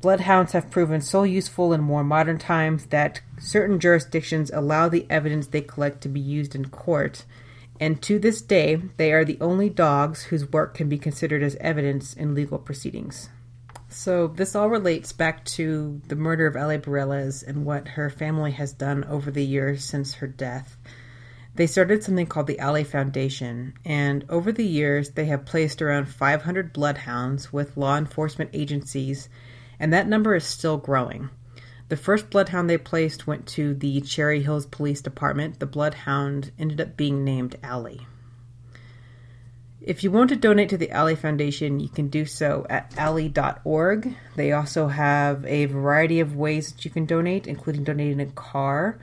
Bloodhounds 0.01 0.53
have 0.53 0.71
proven 0.71 1.01
so 1.01 1.23
useful 1.23 1.73
in 1.73 1.81
more 1.81 2.05
modern 2.05 2.37
times 2.37 2.85
that 2.85 3.19
certain 3.37 3.81
jurisdictions 3.81 4.49
allow 4.53 4.87
the 4.87 5.05
evidence 5.09 5.47
they 5.47 5.59
collect 5.59 5.99
to 6.01 6.09
be 6.09 6.21
used 6.21 6.55
in 6.55 6.69
court, 6.69 7.25
and 7.81 8.01
to 8.03 8.17
this 8.17 8.41
day, 8.41 8.81
they 8.95 9.11
are 9.11 9.25
the 9.25 9.37
only 9.41 9.69
dogs 9.69 10.23
whose 10.23 10.49
work 10.51 10.73
can 10.73 10.87
be 10.87 10.97
considered 10.97 11.43
as 11.43 11.57
evidence 11.57 12.13
in 12.13 12.33
legal 12.33 12.59
proceedings. 12.59 13.29
So, 13.89 14.27
this 14.27 14.55
all 14.55 14.69
relates 14.69 15.11
back 15.11 15.43
to 15.45 16.01
the 16.07 16.15
murder 16.15 16.47
of 16.47 16.55
Ale 16.55 16.79
Berrelez 16.79 17.45
and 17.45 17.65
what 17.65 17.89
her 17.89 18.09
family 18.09 18.51
has 18.51 18.71
done 18.71 19.03
over 19.05 19.31
the 19.31 19.45
years 19.45 19.83
since 19.83 20.15
her 20.15 20.27
death. 20.27 20.77
They 21.55 21.67
started 21.67 22.03
something 22.03 22.27
called 22.27 22.47
the 22.47 22.63
Ale 22.63 22.85
Foundation, 22.85 23.73
and 23.83 24.23
over 24.29 24.53
the 24.53 24.65
years, 24.65 25.11
they 25.11 25.25
have 25.25 25.45
placed 25.45 25.81
around 25.81 26.05
500 26.05 26.71
bloodhounds 26.71 27.51
with 27.51 27.75
law 27.75 27.97
enforcement 27.97 28.51
agencies 28.53 29.27
and 29.79 29.93
that 29.93 30.07
number 30.07 30.35
is 30.35 30.43
still 30.43 30.77
growing. 30.77 31.29
The 31.89 31.97
first 31.97 32.29
bloodhound 32.29 32.69
they 32.69 32.77
placed 32.77 33.25
went 33.25 33.47
to 33.47 33.73
the 33.73 34.01
Cherry 34.01 34.43
Hills 34.43 34.65
Police 34.67 35.01
Department. 35.01 35.59
The 35.59 35.65
bloodhound 35.65 36.51
ended 36.59 36.79
up 36.79 36.95
being 36.95 37.23
named 37.23 37.57
Allie. 37.63 38.05
If 39.81 40.03
you 40.03 40.11
want 40.11 40.29
to 40.29 40.35
donate 40.35 40.69
to 40.69 40.77
the 40.77 40.91
Alley 40.91 41.15
Foundation, 41.15 41.79
you 41.79 41.89
can 41.89 42.09
do 42.09 42.25
so 42.25 42.67
at 42.69 42.93
alley.org. 42.97 44.13
They 44.35 44.51
also 44.51 44.87
have 44.87 45.45
a 45.45 45.65
variety 45.65 46.19
of 46.19 46.35
ways 46.35 46.71
that 46.71 46.85
you 46.85 46.91
can 46.91 47.05
donate, 47.05 47.47
including 47.47 47.85
donating 47.85 48.19
a 48.19 48.27
car 48.27 48.99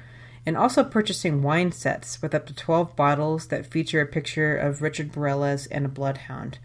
and 0.47 0.57
also 0.57 0.85
purchasing 0.85 1.43
wine 1.43 1.73
sets 1.73 2.23
with 2.23 2.35
up 2.35 2.47
to 2.47 2.55
12 2.55 2.95
bottles 2.95 3.49
that 3.49 3.67
feature 3.67 4.01
a 4.01 4.07
picture 4.07 4.57
of 4.57 4.81
Richard 4.81 5.13
Berrelez 5.13 5.67
and 5.73 5.85
a 5.85 5.89
bloodhound. 5.89 6.61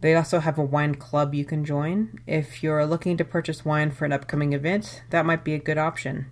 They 0.00 0.14
also 0.14 0.40
have 0.40 0.58
a 0.58 0.64
wine 0.64 0.94
club 0.94 1.34
you 1.34 1.44
can 1.44 1.64
join. 1.64 2.20
If 2.26 2.62
you're 2.62 2.86
looking 2.86 3.16
to 3.16 3.24
purchase 3.24 3.64
wine 3.64 3.90
for 3.90 4.04
an 4.04 4.12
upcoming 4.12 4.52
event, 4.52 5.02
that 5.10 5.26
might 5.26 5.44
be 5.44 5.54
a 5.54 5.58
good 5.58 5.78
option. 5.78 6.26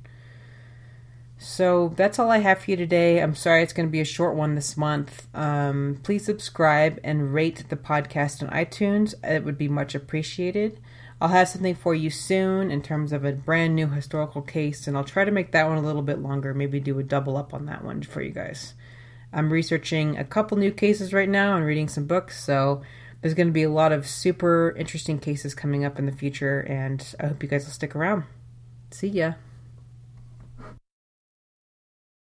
So 1.38 1.92
that's 1.96 2.18
all 2.18 2.31
I 2.31 2.38
have 2.38 2.61
for 2.61 2.70
you 2.70 2.77
today. 2.77 3.20
I'm 3.20 3.35
sorry 3.35 3.62
it's 3.62 3.72
going 3.72 3.88
to 3.88 3.92
be 3.92 4.00
a 4.00 4.05
short 4.05 4.35
one 4.35 4.55
this 4.55 4.77
month. 4.77 5.27
Um, 5.35 6.00
please 6.03 6.24
subscribe 6.24 7.00
and 7.03 7.35
rate 7.35 7.64
the 7.68 7.77
podcast 7.77 8.42
on 8.42 8.50
iTunes. 8.50 9.14
It 9.24 9.44
would 9.44 9.59
be 9.59 9.68
much 9.68 9.94
appreciated. 9.94 10.81
I'll 11.20 11.29
have 11.29 11.48
something 11.48 11.74
for 11.74 11.94
you 11.94 12.11
soon 12.11 12.70
in 12.70 12.83
terms 12.83 13.12
of 13.12 13.24
a 13.24 13.33
brand 13.33 13.74
new 13.74 13.88
historical 13.88 14.42
case, 14.42 14.87
and 14.87 14.96
I'll 14.96 15.05
try 15.05 15.24
to 15.24 15.31
make 15.31 15.53
that 15.53 15.68
one 15.68 15.79
a 15.79 15.83
little 15.83 16.03
bit 16.03 16.18
longer. 16.18 16.55
Maybe 16.55 16.81
do 16.81 16.98
a 16.98 17.03
double 17.03 17.37
up 17.37 17.55
on 17.55 17.66
that 17.66 17.85
one 17.85 18.03
for 18.03 18.20
you 18.20 18.31
guys. 18.31 18.74
I'm 19.33 19.53
researching 19.53 20.16
a 20.16 20.24
couple 20.24 20.57
new 20.57 20.70
cases 20.70 21.12
right 21.12 21.29
now 21.29 21.57
and 21.57 21.64
reading 21.64 21.88
some 21.88 22.07
books, 22.07 22.42
so 22.44 22.83
there's 23.25 23.33
going 23.33 23.47
to 23.47 23.55
be 23.55 23.63
a 23.63 23.71
lot 23.71 23.91
of 23.91 24.07
super 24.07 24.77
interesting 24.77 25.19
cases 25.19 25.55
coming 25.55 25.83
up 25.83 25.99
in 25.99 26.05
the 26.05 26.13
future, 26.13 26.61
and 26.61 27.15
I 27.19 27.29
hope 27.29 27.43
you 27.43 27.49
guys 27.49 27.65
will 27.65 27.73
stick 27.73 27.97
around. 27.97 28.25
See 28.91 29.09
ya. 29.09 29.33